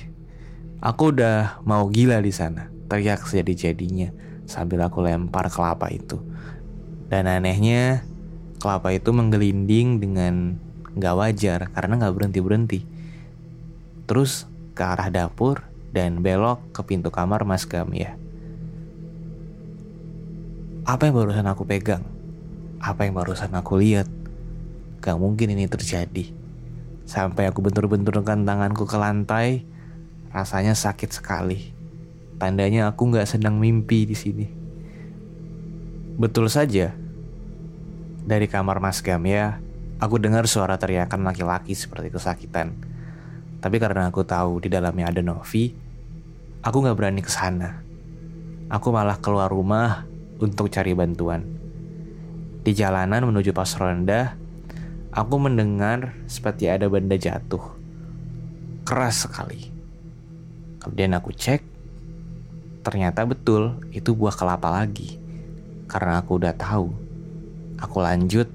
aku 0.84 1.15
udah 1.15 1.63
mau 1.63 1.88
gila 1.88 2.19
di 2.19 2.36
sana. 2.36 2.67
Teriak 2.91 3.24
sejadi-jadinya 3.24 4.12
sambil 4.43 4.84
aku 4.84 5.00
lempar 5.00 5.48
kelapa 5.48 5.88
itu. 5.88 6.19
Dan 7.08 7.32
anehnya, 7.32 8.04
kelapa 8.60 8.91
itu 8.91 9.15
menggelinding 9.15 10.04
dengan 10.04 10.60
gak 11.00 11.15
wajar 11.15 11.72
karena 11.72 12.04
gak 12.04 12.13
berhenti-berhenti. 12.19 12.84
Terus 14.04 14.43
ke 14.76 14.84
arah 14.84 15.08
dapur 15.08 15.63
dan 15.96 16.19
belok 16.19 16.60
ke 16.76 16.84
pintu 16.84 17.15
kamar 17.15 17.48
Mas 17.48 17.63
Gamia. 17.63 18.19
Apa 20.84 21.08
yang 21.08 21.15
barusan 21.15 21.48
aku 21.48 21.63
pegang? 21.63 22.04
Apa 22.84 23.08
yang 23.08 23.15
barusan 23.15 23.56
aku 23.56 23.80
lihat? 23.80 24.12
Gak 25.00 25.15
mungkin 25.15 25.56
ini 25.56 25.63
terjadi. 25.72 26.42
Sampai 27.03 27.51
aku 27.51 27.59
bentur-benturkan 27.59 28.47
tanganku 28.47 28.87
ke 28.87 28.95
lantai, 28.95 29.67
rasanya 30.31 30.73
sakit 30.73 31.11
sekali. 31.11 31.75
Tandanya 32.39 32.89
aku 32.91 33.13
gak 33.13 33.27
sedang 33.27 33.59
mimpi 33.59 34.07
di 34.07 34.15
sini. 34.15 34.47
Betul 36.17 36.47
saja, 36.47 36.95
dari 38.23 38.47
kamar 38.47 38.79
Mas 38.79 39.03
Gamia, 39.03 39.59
aku 39.99 40.15
dengar 40.15 40.47
suara 40.47 40.79
teriakan 40.79 41.27
laki-laki 41.27 41.75
seperti 41.75 42.07
kesakitan. 42.07 42.75
Tapi 43.59 43.79
karena 43.79 44.11
aku 44.11 44.23
tahu 44.27 44.63
di 44.63 44.67
dalamnya 44.71 45.11
ada 45.11 45.21
Novi, 45.23 45.71
aku 46.63 46.77
gak 46.83 46.95
berani 46.95 47.19
ke 47.23 47.31
sana. 47.31 47.83
Aku 48.71 48.95
malah 48.95 49.19
keluar 49.19 49.51
rumah 49.51 50.07
untuk 50.39 50.71
cari 50.71 50.95
bantuan. 50.95 51.43
Di 52.63 52.71
jalanan 52.71 53.27
menuju 53.27 53.51
pos 53.51 53.75
ronda, 53.75 54.39
aku 55.13 55.36
mendengar 55.38 56.17
seperti 56.26 56.65
ada 56.65 56.89
benda 56.89 57.13
jatuh. 57.13 57.62
Keras 58.84 59.30
sekali. 59.30 59.69
Kemudian 60.82 61.15
aku 61.15 61.32
cek, 61.32 61.62
ternyata 62.84 63.23
betul 63.23 63.80
itu 63.93 64.12
buah 64.12 64.34
kelapa 64.34 64.73
lagi. 64.73 65.21
Karena 65.88 66.19
aku 66.19 66.41
udah 66.41 66.54
tahu. 66.58 66.89
Aku 67.80 67.97
lanjut 68.02 68.49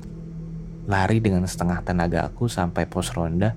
lari 0.90 1.22
dengan 1.22 1.46
setengah 1.46 1.80
tenaga 1.86 2.26
aku 2.26 2.50
sampai 2.50 2.84
pos 2.84 3.14
ronda. 3.14 3.54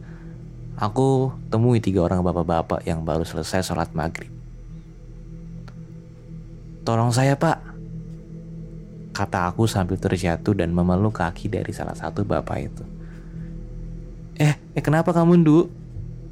Aku 0.77 1.35
temui 1.51 1.83
tiga 1.83 2.05
orang 2.07 2.23
bapak-bapak 2.23 2.85
yang 2.87 3.03
baru 3.03 3.25
selesai 3.27 3.65
sholat 3.65 3.91
maghrib. 3.91 4.31
Tolong 6.81 7.13
saya 7.13 7.37
pak, 7.37 7.70
kata 9.11 9.51
aku 9.51 9.67
sambil 9.67 9.99
terjatuh 9.99 10.55
dan 10.55 10.71
memeluk 10.71 11.19
kaki 11.19 11.51
dari 11.51 11.71
salah 11.75 11.95
satu 11.95 12.23
bapak 12.23 12.57
itu. 12.63 12.83
Eh, 14.39 14.55
eh 14.55 14.83
kenapa 14.83 15.11
kamu, 15.11 15.43
Nduk? 15.43 15.67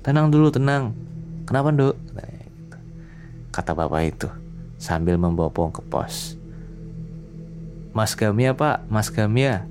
Tenang 0.02 0.32
dulu, 0.32 0.48
tenang. 0.50 0.96
Kenapa, 1.44 1.70
Nduk? 1.76 1.96
Kata 3.52 3.76
bapak 3.76 4.02
itu 4.08 4.28
sambil 4.80 5.20
membopong 5.20 5.76
ke 5.76 5.84
pos. 5.84 6.40
Mas 7.92 8.16
Gamia, 8.16 8.56
Pak. 8.56 8.88
Mas 8.88 9.12
Gamia. 9.12 9.68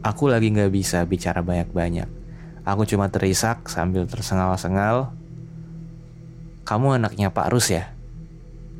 Aku 0.00 0.32
lagi 0.32 0.48
nggak 0.48 0.72
bisa 0.72 1.04
bicara 1.04 1.44
banyak-banyak. 1.44 2.08
Aku 2.64 2.88
cuma 2.88 3.12
terisak 3.12 3.68
sambil 3.68 4.08
tersengal-sengal. 4.08 5.12
Kamu 6.64 6.96
anaknya 6.96 7.28
Pak 7.28 7.52
Rus 7.52 7.68
ya? 7.68 7.92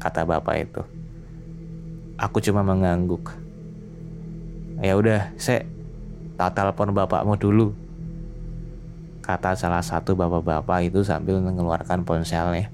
Kata 0.00 0.24
bapak 0.24 0.56
itu. 0.56 0.82
Aku 2.14 2.38
cuma 2.38 2.62
mengangguk. 2.62 3.34
Ya 4.78 4.94
udah, 4.94 5.34
saya 5.34 5.66
tak 6.38 6.54
telepon 6.54 6.94
bapakmu 6.94 7.34
dulu. 7.34 7.74
Kata 9.24 9.56
salah 9.58 9.82
satu 9.82 10.14
bapak-bapak 10.14 10.92
itu 10.92 11.02
sambil 11.02 11.42
mengeluarkan 11.42 12.06
ponselnya. 12.06 12.70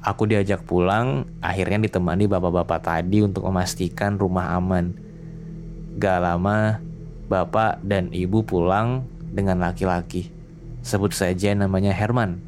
Aku 0.00 0.24
diajak 0.24 0.64
pulang, 0.64 1.28
akhirnya 1.44 1.76
ditemani 1.84 2.24
bapak-bapak 2.24 2.80
tadi 2.80 3.20
untuk 3.20 3.44
memastikan 3.44 4.16
rumah 4.16 4.56
aman. 4.56 4.96
Gak 6.00 6.24
lama, 6.24 6.80
bapak 7.28 7.84
dan 7.84 8.08
ibu 8.16 8.40
pulang 8.40 9.04
dengan 9.28 9.60
laki-laki. 9.60 10.32
Sebut 10.80 11.12
saja 11.12 11.52
namanya 11.52 11.92
Herman. 11.92 12.40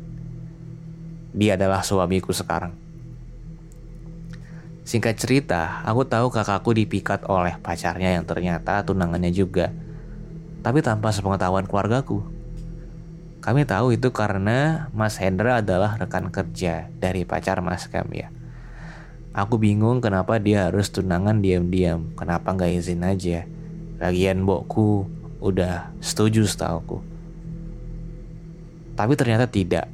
Dia 1.37 1.61
adalah 1.61 1.85
suamiku 1.85 2.33
sekarang. 2.33 2.82
Singkat 4.83 5.15
cerita, 5.15 5.79
aku 5.87 6.03
tahu 6.03 6.27
kakakku 6.35 6.75
dipikat 6.75 7.23
oleh 7.31 7.55
pacarnya 7.63 8.19
yang 8.19 8.27
ternyata 8.27 8.83
tunangannya 8.83 9.31
juga. 9.31 9.71
Tapi 10.63 10.83
tanpa 10.83 11.15
sepengetahuan 11.15 11.71
keluargaku. 11.71 12.27
Kami 13.43 13.67
tahu 13.67 13.95
itu 13.95 14.11
karena 14.15 14.91
Mas 14.95 15.19
Hendra 15.19 15.63
adalah 15.63 15.99
rekan 15.99 16.31
kerja 16.31 16.91
dari 16.99 17.27
pacar 17.27 17.59
Mas 17.63 17.91
kami 17.91 18.27
ya. 18.27 18.29
Aku 19.33 19.57
bingung 19.57 19.99
kenapa 19.99 20.37
dia 20.39 20.71
harus 20.71 20.91
tunangan 20.91 21.43
diam-diam. 21.43 22.15
Kenapa 22.19 22.53
nggak 22.55 22.73
izin 22.79 23.03
aja? 23.07 23.47
Lagian 24.03 24.43
bokku 24.47 25.07
udah 25.43 25.91
setuju 25.99 26.47
setauku. 26.47 27.03
Tapi 28.95 29.15
ternyata 29.19 29.49
tidak. 29.49 29.89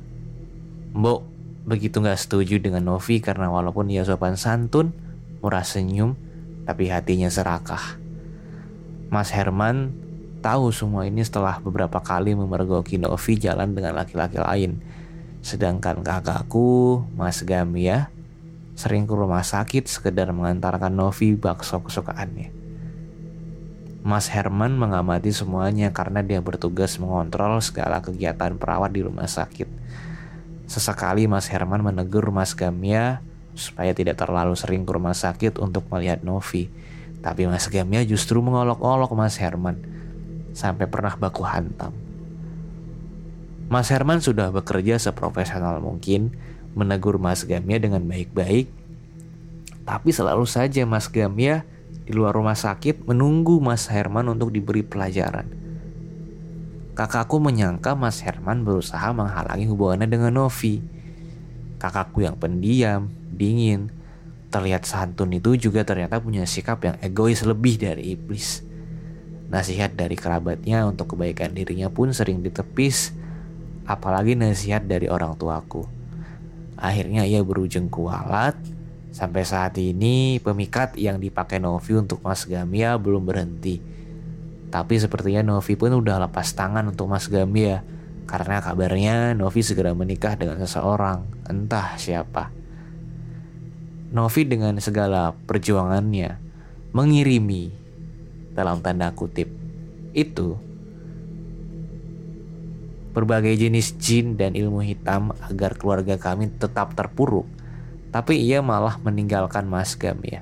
Mbok 0.93 1.38
begitu 1.69 2.01
nggak 2.01 2.17
setuju 2.17 2.57
dengan 2.57 2.81
Novi 2.89 3.21
karena 3.21 3.53
walaupun 3.53 3.93
ia 3.93 4.01
sopan 4.09 4.41
santun, 4.41 4.97
murah 5.45 5.63
senyum, 5.63 6.17
tapi 6.65 6.89
hatinya 6.89 7.29
serakah. 7.29 8.01
Mas 9.13 9.29
Herman 9.29 9.93
tahu 10.41 10.73
semua 10.73 11.05
ini 11.05 11.21
setelah 11.21 11.61
beberapa 11.61 12.01
kali 12.01 12.33
memergoki 12.33 12.97
Novi 12.97 13.37
jalan 13.37 13.77
dengan 13.77 13.93
laki-laki 13.93 14.41
lain. 14.41 14.81
Sedangkan 15.45 16.01
kakakku, 16.01 17.05
Mas 17.13 17.45
Gamia, 17.45 18.09
sering 18.73 19.05
ke 19.05 19.13
rumah 19.13 19.45
sakit 19.45 19.85
sekedar 19.87 20.33
mengantarkan 20.33 20.91
Novi 20.91 21.37
bakso 21.37 21.85
kesukaannya. 21.85 22.59
Mas 24.09 24.33
Herman 24.33 24.79
mengamati 24.79 25.35
semuanya 25.35 25.93
karena 25.93 26.25
dia 26.25 26.41
bertugas 26.41 26.97
mengontrol 26.97 27.61
segala 27.61 28.01
kegiatan 28.01 28.57
perawat 28.57 28.95
di 28.95 29.05
rumah 29.05 29.29
sakit. 29.29 29.69
Sesekali 30.69 31.25
Mas 31.25 31.49
Herman 31.49 31.81
menegur 31.81 32.29
Mas 32.29 32.53
Gamia 32.53 33.25
supaya 33.57 33.97
tidak 33.97 34.21
terlalu 34.21 34.53
sering 34.53 34.85
ke 34.85 34.93
rumah 34.93 35.17
sakit 35.17 35.57
untuk 35.57 35.89
melihat 35.89 36.21
Novi. 36.21 36.69
Tapi 37.25 37.49
Mas 37.49 37.67
Gamia 37.73 38.05
justru 38.05 38.45
mengolok-olok 38.45 39.11
Mas 39.17 39.41
Herman 39.41 39.81
sampai 40.53 40.85
pernah 40.85 41.17
baku 41.17 41.43
hantam. 41.49 41.97
Mas 43.69 43.89
Herman 43.89 44.21
sudah 44.21 44.53
bekerja 44.53 45.01
seprofesional 45.01 45.81
mungkin, 45.81 46.37
menegur 46.77 47.17
Mas 47.17 47.49
Gamia 47.49 47.81
dengan 47.81 48.05
baik-baik. 48.05 48.69
Tapi 49.89 50.09
selalu 50.13 50.45
saja 50.45 50.85
Mas 50.85 51.09
Gamia 51.09 51.65
di 52.05 52.13
luar 52.13 52.37
rumah 52.37 52.57
sakit 52.57 53.09
menunggu 53.09 53.57
Mas 53.61 53.89
Herman 53.89 54.29
untuk 54.29 54.53
diberi 54.53 54.85
pelajaran. 54.85 55.68
Kakakku 56.99 57.39
menyangka 57.39 57.95
Mas 57.95 58.19
Herman 58.27 58.67
berusaha 58.67 59.15
menghalangi 59.15 59.71
hubungannya 59.71 60.11
dengan 60.11 60.35
Novi. 60.35 60.83
Kakakku 61.79 62.27
yang 62.27 62.35
pendiam, 62.35 63.07
dingin, 63.31 63.95
terlihat 64.51 64.83
santun 64.83 65.31
itu 65.31 65.55
juga 65.55 65.87
ternyata 65.87 66.19
punya 66.19 66.43
sikap 66.43 66.83
yang 66.83 66.99
egois 66.99 67.47
lebih 67.47 67.79
dari 67.79 68.19
iblis. 68.19 68.67
Nasihat 69.47 69.95
dari 69.95 70.19
kerabatnya 70.19 70.91
untuk 70.91 71.15
kebaikan 71.15 71.55
dirinya 71.55 71.87
pun 71.87 72.11
sering 72.11 72.43
ditepis, 72.43 73.15
apalagi 73.87 74.35
nasihat 74.35 74.83
dari 74.83 75.07
orang 75.07 75.39
tuaku. 75.39 75.87
Akhirnya 76.75 77.23
ia 77.23 77.47
berujung 77.47 77.87
kualat, 77.87 78.59
sampai 79.15 79.47
saat 79.47 79.79
ini 79.79 80.43
pemikat 80.43 80.99
yang 80.99 81.23
dipakai 81.23 81.63
Novi 81.63 81.95
untuk 81.95 82.27
Mas 82.27 82.43
Gamia 82.43 82.99
belum 82.99 83.23
berhenti 83.23 83.98
tapi 84.69 85.01
sepertinya 85.01 85.41
Novi 85.57 85.75
pun 85.81 85.97
udah 85.97 86.29
lepas 86.29 86.53
tangan 86.53 86.85
untuk 86.93 87.09
Mas 87.09 87.29
Gambia 87.33 87.81
karena 88.29 88.61
kabarnya 88.61 89.33
Novi 89.33 89.65
segera 89.65 89.97
menikah 89.97 90.37
dengan 90.37 90.61
seseorang, 90.61 91.25
entah 91.49 91.97
siapa. 91.97 92.53
Novi 94.13 94.45
dengan 94.45 94.77
segala 94.81 95.33
perjuangannya 95.33 96.37
mengirimi 96.93 97.73
dalam 98.53 98.81
tanda 98.81 99.13
kutip 99.13 99.49
itu 100.17 100.57
berbagai 103.13 103.57
jenis 103.57 103.97
jin 103.97 104.37
dan 104.37 104.53
ilmu 104.57 104.85
hitam 104.85 105.33
agar 105.45 105.77
keluarga 105.77 106.21
kami 106.21 106.53
tetap 106.53 106.93
terpuruk. 106.95 107.49
Tapi 108.09 108.41
ia 108.41 108.65
malah 108.65 108.97
meninggalkan 109.05 109.69
Mas 109.69 109.93
Gambia. 109.99 110.41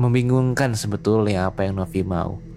Membingungkan 0.00 0.72
sebetulnya 0.72 1.50
apa 1.50 1.68
yang 1.68 1.76
Novi 1.76 2.00
mau. 2.00 2.47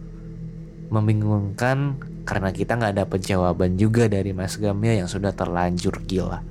Membingungkan 0.91 1.95
karena 2.27 2.51
kita 2.51 2.75
nggak 2.75 2.95
dapet 2.99 3.19
jawaban 3.23 3.79
juga 3.79 4.11
dari 4.11 4.35
Mas 4.35 4.59
Gamya 4.59 4.99
yang 5.03 5.07
sudah 5.07 5.31
terlanjur 5.31 6.03
gila. 6.03 6.43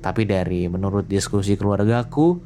Tapi 0.00 0.24
dari 0.24 0.66
menurut 0.72 1.04
diskusi 1.04 1.54
keluargaku, 1.58 2.40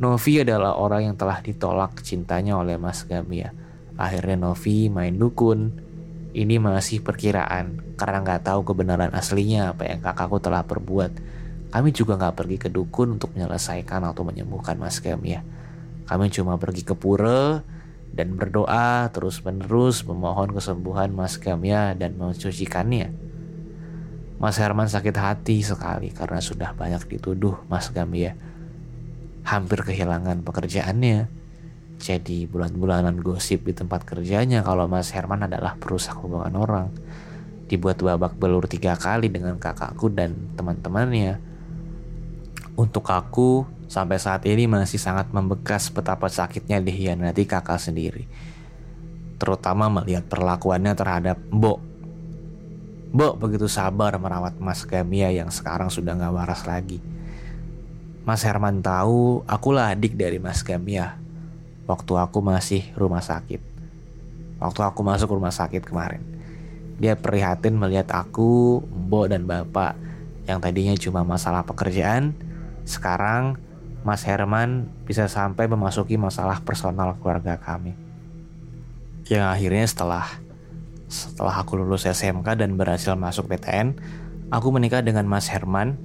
Novi 0.00 0.40
adalah 0.40 0.80
orang 0.80 1.12
yang 1.12 1.16
telah 1.18 1.44
ditolak 1.44 2.00
cintanya 2.00 2.56
oleh 2.56 2.80
Mas 2.80 3.04
Gamya. 3.04 3.52
Akhirnya 4.00 4.48
Novi 4.48 4.88
main 4.88 5.12
dukun. 5.18 5.90
Ini 6.30 6.62
masih 6.62 7.02
perkiraan 7.02 7.98
karena 7.98 8.22
nggak 8.22 8.46
tahu 8.46 8.62
kebenaran 8.62 9.10
aslinya 9.10 9.74
apa 9.74 9.90
yang 9.90 9.98
kakakku 9.98 10.38
telah 10.38 10.62
perbuat. 10.62 11.10
Kami 11.74 11.90
juga 11.90 12.14
nggak 12.14 12.34
pergi 12.38 12.56
ke 12.56 12.68
dukun 12.70 13.18
untuk 13.18 13.34
menyelesaikan 13.34 14.06
atau 14.06 14.22
menyembuhkan 14.22 14.78
Mas 14.78 15.02
Gamya. 15.02 15.42
Kami 16.06 16.30
cuma 16.30 16.54
pergi 16.56 16.86
ke 16.86 16.94
pura 16.94 17.60
dan 18.10 18.34
berdoa 18.34 19.06
terus-menerus 19.14 20.02
memohon 20.02 20.50
kesembuhan 20.50 21.14
Mas 21.14 21.38
Gamya 21.38 21.94
dan 21.94 22.18
mencucikannya. 22.18 23.30
Mas 24.40 24.56
Herman 24.56 24.88
sakit 24.88 25.16
hati 25.20 25.60
sekali 25.60 26.10
karena 26.10 26.40
sudah 26.40 26.72
banyak 26.72 27.04
dituduh 27.06 27.60
Mas 27.68 27.92
Gamya. 27.92 28.34
Hampir 29.44 29.84
kehilangan 29.84 30.40
pekerjaannya. 30.42 31.28
Jadi 32.00 32.48
bulan-bulanan 32.48 33.20
gosip 33.20 33.68
di 33.68 33.76
tempat 33.76 34.08
kerjanya 34.08 34.64
kalau 34.64 34.88
Mas 34.88 35.12
Herman 35.12 35.44
adalah 35.44 35.76
perusak 35.76 36.16
hubungan 36.24 36.56
orang. 36.56 36.88
Dibuat 37.68 38.00
babak 38.00 38.40
belur 38.40 38.64
tiga 38.64 38.96
kali 38.96 39.28
dengan 39.28 39.60
kakakku 39.60 40.08
dan 40.08 40.32
teman-temannya. 40.56 41.36
Untuk 42.80 43.12
aku, 43.12 43.68
sampai 43.90 44.22
saat 44.22 44.46
ini 44.46 44.70
masih 44.70 45.02
sangat 45.02 45.34
membekas 45.34 45.90
betapa 45.90 46.30
sakitnya 46.30 46.78
dihianati 46.78 47.42
kakak 47.42 47.82
sendiri. 47.82 48.30
Terutama 49.42 49.90
melihat 49.90 50.30
perlakuannya 50.30 50.94
terhadap 50.94 51.42
Mbok. 51.50 51.82
Mbok 53.10 53.34
begitu 53.42 53.66
sabar 53.66 54.14
merawat 54.14 54.54
Mas 54.62 54.86
Gamia 54.86 55.34
yang 55.34 55.50
sekarang 55.50 55.90
sudah 55.90 56.14
gak 56.14 56.30
waras 56.30 56.62
lagi. 56.70 57.02
Mas 58.22 58.46
Herman 58.46 58.78
tahu 58.78 59.42
akulah 59.50 59.90
adik 59.90 60.14
dari 60.14 60.38
Mas 60.38 60.62
Gamia. 60.62 61.18
Waktu 61.90 62.14
aku 62.14 62.38
masih 62.38 62.86
rumah 62.94 63.26
sakit. 63.26 63.58
Waktu 64.62 64.80
aku 64.86 65.02
masuk 65.02 65.34
rumah 65.34 65.50
sakit 65.50 65.82
kemarin. 65.82 66.22
Dia 67.02 67.18
prihatin 67.18 67.74
melihat 67.74 68.06
aku, 68.14 68.86
Mbok 68.86 69.26
dan 69.34 69.50
Bapak 69.50 69.98
yang 70.46 70.62
tadinya 70.62 70.94
cuma 70.94 71.26
masalah 71.26 71.66
pekerjaan, 71.66 72.36
sekarang 72.84 73.58
Mas 74.00 74.24
Herman 74.24 74.88
bisa 75.04 75.28
sampai 75.28 75.68
memasuki 75.68 76.16
masalah 76.16 76.64
personal 76.64 77.20
keluarga 77.20 77.60
kami. 77.60 77.92
Yang 79.28 79.44
akhirnya 79.44 79.84
setelah 79.86 80.26
setelah 81.10 81.60
aku 81.60 81.76
lulus 81.76 82.08
SMK 82.08 82.56
dan 82.56 82.78
berhasil 82.80 83.12
masuk 83.18 83.50
PTN, 83.50 83.98
aku 84.48 84.72
menikah 84.72 85.04
dengan 85.04 85.28
Mas 85.28 85.52
Herman. 85.52 86.00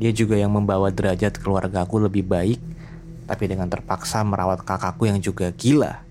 Dia 0.00 0.10
juga 0.10 0.34
yang 0.34 0.50
membawa 0.50 0.90
derajat 0.90 1.38
keluarga 1.38 1.84
aku 1.84 2.02
lebih 2.02 2.26
baik, 2.26 2.58
tapi 3.28 3.44
dengan 3.46 3.68
terpaksa 3.68 4.24
merawat 4.24 4.64
kakakku 4.64 5.06
yang 5.06 5.20
juga 5.20 5.52
gila. 5.54 6.02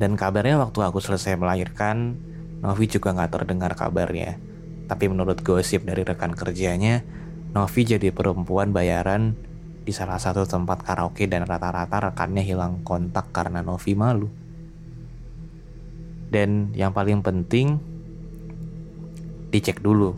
Dan 0.00 0.16
kabarnya 0.16 0.58
waktu 0.58 0.80
aku 0.82 0.98
selesai 0.98 1.36
melahirkan, 1.38 2.16
Novi 2.64 2.88
juga 2.88 3.14
nggak 3.14 3.30
terdengar 3.30 3.76
kabarnya. 3.76 4.40
Tapi 4.88 5.04
menurut 5.06 5.44
gosip 5.44 5.86
dari 5.86 6.02
rekan 6.02 6.34
kerjanya, 6.34 7.04
Novi 7.52 7.84
jadi 7.84 8.08
perempuan 8.08 8.72
bayaran 8.72 9.36
di 9.84 9.92
salah 9.92 10.16
satu 10.16 10.48
tempat 10.48 10.88
karaoke 10.88 11.28
dan 11.28 11.44
rata-rata 11.44 12.08
rekannya 12.08 12.40
hilang 12.40 12.80
kontak 12.80 13.28
karena 13.28 13.60
Novi 13.60 13.92
malu. 13.92 14.32
Dan 16.32 16.72
yang 16.72 16.96
paling 16.96 17.20
penting, 17.20 17.76
dicek 19.52 19.84
dulu 19.84 20.16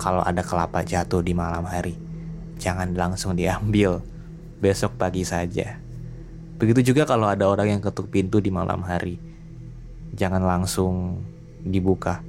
kalau 0.00 0.24
ada 0.24 0.40
kelapa 0.40 0.80
jatuh 0.80 1.20
di 1.20 1.36
malam 1.36 1.68
hari. 1.68 2.00
Jangan 2.56 2.96
langsung 2.96 3.36
diambil, 3.36 4.00
besok 4.64 4.96
pagi 4.96 5.20
saja. 5.20 5.76
Begitu 6.56 6.96
juga 6.96 7.04
kalau 7.04 7.28
ada 7.28 7.44
orang 7.44 7.76
yang 7.76 7.80
ketuk 7.84 8.08
pintu 8.08 8.40
di 8.40 8.48
malam 8.48 8.80
hari. 8.88 9.20
Jangan 10.16 10.40
langsung 10.40 11.20
dibuka. 11.60 12.24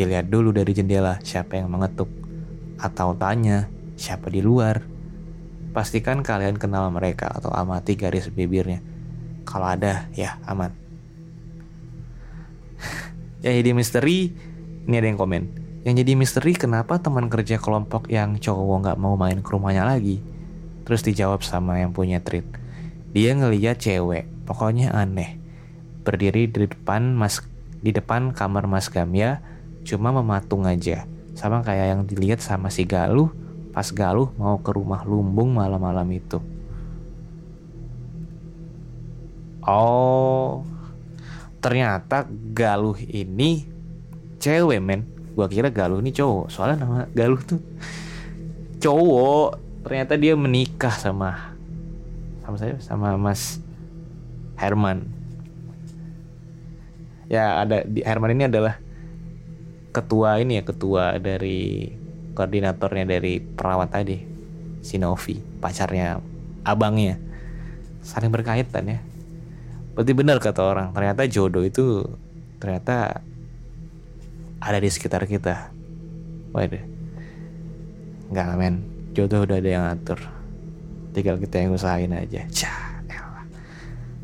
Dilihat 0.00 0.32
dulu 0.32 0.48
dari 0.48 0.72
jendela 0.72 1.20
siapa 1.20 1.60
yang 1.60 1.68
mengetuk. 1.68 2.25
Atau 2.76 3.16
tanya 3.16 3.68
siapa 3.96 4.28
di 4.28 4.44
luar. 4.44 4.84
Pastikan 5.72 6.24
kalian 6.24 6.56
kenal 6.56 6.88
mereka 6.88 7.28
atau 7.28 7.52
amati 7.52 7.96
garis 8.00 8.32
bibirnya. 8.32 8.80
Kalau 9.44 9.68
ada, 9.68 10.08
ya 10.16 10.40
aman. 10.48 10.72
yang 13.44 13.54
jadi 13.60 13.70
misteri, 13.76 14.32
ini 14.88 14.94
ada 14.96 15.08
yang 15.08 15.20
komen. 15.20 15.66
Yang 15.86 16.02
jadi 16.02 16.12
misteri 16.18 16.52
kenapa 16.56 16.98
teman 16.98 17.30
kerja 17.30 17.62
kelompok 17.62 18.10
yang 18.10 18.40
cowok 18.40 18.88
nggak 18.88 18.98
mau 18.98 19.14
main 19.14 19.38
ke 19.38 19.48
rumahnya 19.52 19.86
lagi. 19.86 20.18
Terus 20.82 21.04
dijawab 21.04 21.44
sama 21.44 21.78
yang 21.78 21.92
punya 21.92 22.24
treat. 22.24 22.48
Dia 23.12 23.36
ngeliat 23.36 23.78
cewek, 23.78 24.26
pokoknya 24.48 24.90
aneh. 24.96 25.38
Berdiri 26.02 26.50
di 26.50 26.66
depan 26.66 27.14
mas 27.14 27.44
di 27.86 27.94
depan 27.94 28.34
kamar 28.34 28.66
Mas 28.66 28.90
Gamya, 28.90 29.44
cuma 29.86 30.10
mematung 30.10 30.66
aja. 30.66 31.06
Sama 31.36 31.60
kayak 31.60 31.86
yang 31.92 32.02
dilihat 32.08 32.40
sama 32.40 32.72
si 32.72 32.88
Galuh 32.88 33.28
pas 33.76 33.92
Galuh 33.92 34.32
mau 34.40 34.56
ke 34.56 34.72
rumah 34.72 35.04
lumbung 35.04 35.52
malam-malam 35.52 36.08
itu. 36.16 36.40
Oh, 39.60 40.64
ternyata 41.60 42.24
Galuh 42.56 42.96
ini 43.04 43.68
cewek 44.40 44.80
men. 44.80 45.04
Gua 45.36 45.44
kira 45.44 45.68
Galuh 45.68 46.00
ini 46.00 46.08
cowok. 46.08 46.48
Soalnya 46.48 46.88
nama 46.88 47.04
Galuh 47.12 47.44
tuh 47.44 47.60
cowok. 48.80 49.60
Ternyata 49.84 50.16
dia 50.16 50.32
menikah 50.34 50.96
sama 50.96 51.52
sama 52.40 52.56
saya 52.56 52.80
sama 52.80 53.18
Mas 53.20 53.60
Herman. 54.56 55.04
Ya 57.28 57.60
ada 57.60 57.84
di 57.84 58.00
Herman 58.00 58.32
ini 58.32 58.48
adalah 58.48 58.80
ketua 59.96 60.36
ini 60.36 60.60
ya 60.60 60.62
ketua 60.68 61.16
dari 61.16 61.88
koordinatornya 62.36 63.08
dari 63.08 63.40
perawat 63.40 63.96
tadi 63.96 64.20
si 64.84 65.00
Novi 65.00 65.40
pacarnya 65.40 66.20
abangnya. 66.68 67.16
Saling 68.04 68.28
berkaitan 68.28 68.84
ya. 68.92 69.00
Berarti 69.96 70.12
benar 70.12 70.36
kata 70.36 70.60
orang 70.60 70.92
ternyata 70.92 71.24
jodoh 71.24 71.64
itu 71.64 72.04
ternyata 72.60 73.24
ada 74.60 74.78
di 74.78 74.90
sekitar 74.92 75.24
kita. 75.24 75.72
Waduh. 76.52 76.84
Nggak 78.28 78.46
men. 78.60 78.76
Jodoh 79.16 79.48
udah 79.48 79.56
ada 79.56 79.70
yang 79.72 79.86
atur 79.88 80.20
tinggal 81.16 81.40
kita 81.40 81.64
yang 81.64 81.72
usahain 81.72 82.12
aja. 82.12 82.44
Cah, 82.52 83.00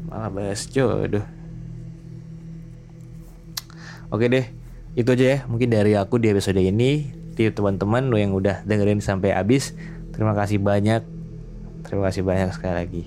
malah 0.04 0.28
bahas 0.28 0.68
jodoh. 0.68 1.24
Oke 4.12 4.28
deh 4.28 4.61
itu 4.92 5.08
aja 5.08 5.24
ya 5.24 5.38
mungkin 5.48 5.72
dari 5.72 5.96
aku 5.96 6.20
di 6.20 6.28
episode 6.32 6.60
ini. 6.60 7.20
Di 7.32 7.48
teman-teman 7.48 8.12
lo 8.12 8.20
yang 8.20 8.36
udah 8.36 8.60
dengerin 8.68 9.00
sampai 9.00 9.32
habis 9.32 9.72
terima 10.12 10.36
kasih 10.36 10.60
banyak. 10.60 11.00
Terima 11.80 12.12
kasih 12.12 12.22
banyak 12.22 12.52
sekali 12.52 12.74
lagi. 12.76 13.04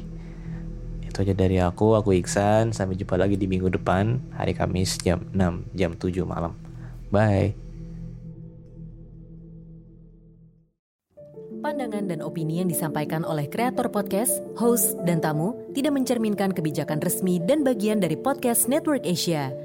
Itu 1.05 1.21
aja 1.21 1.33
dari 1.37 1.61
aku 1.61 1.93
aku 1.93 2.17
Iksan. 2.17 2.73
Sampai 2.73 2.97
jumpa 2.97 3.21
lagi 3.21 3.37
di 3.37 3.45
minggu 3.45 3.69
depan 3.69 4.33
hari 4.33 4.57
Kamis 4.57 4.97
jam 4.97 5.29
6 5.29 5.77
jam 5.77 5.93
7 5.93 6.25
malam. 6.25 6.57
Bye. 7.13 7.53
Pandangan 11.65 12.05
dan 12.05 12.21
opini 12.21 12.61
yang 12.61 12.69
disampaikan 12.69 13.25
oleh 13.25 13.49
kreator 13.49 13.89
podcast, 13.89 14.37
host, 14.53 15.01
dan 15.01 15.17
tamu 15.17 15.57
tidak 15.73 15.97
mencerminkan 15.97 16.53
kebijakan 16.53 17.01
resmi 17.01 17.41
dan 17.41 17.65
bagian 17.65 17.97
dari 17.97 18.13
podcast 18.13 18.69
Network 18.69 19.01
Asia. 19.01 19.64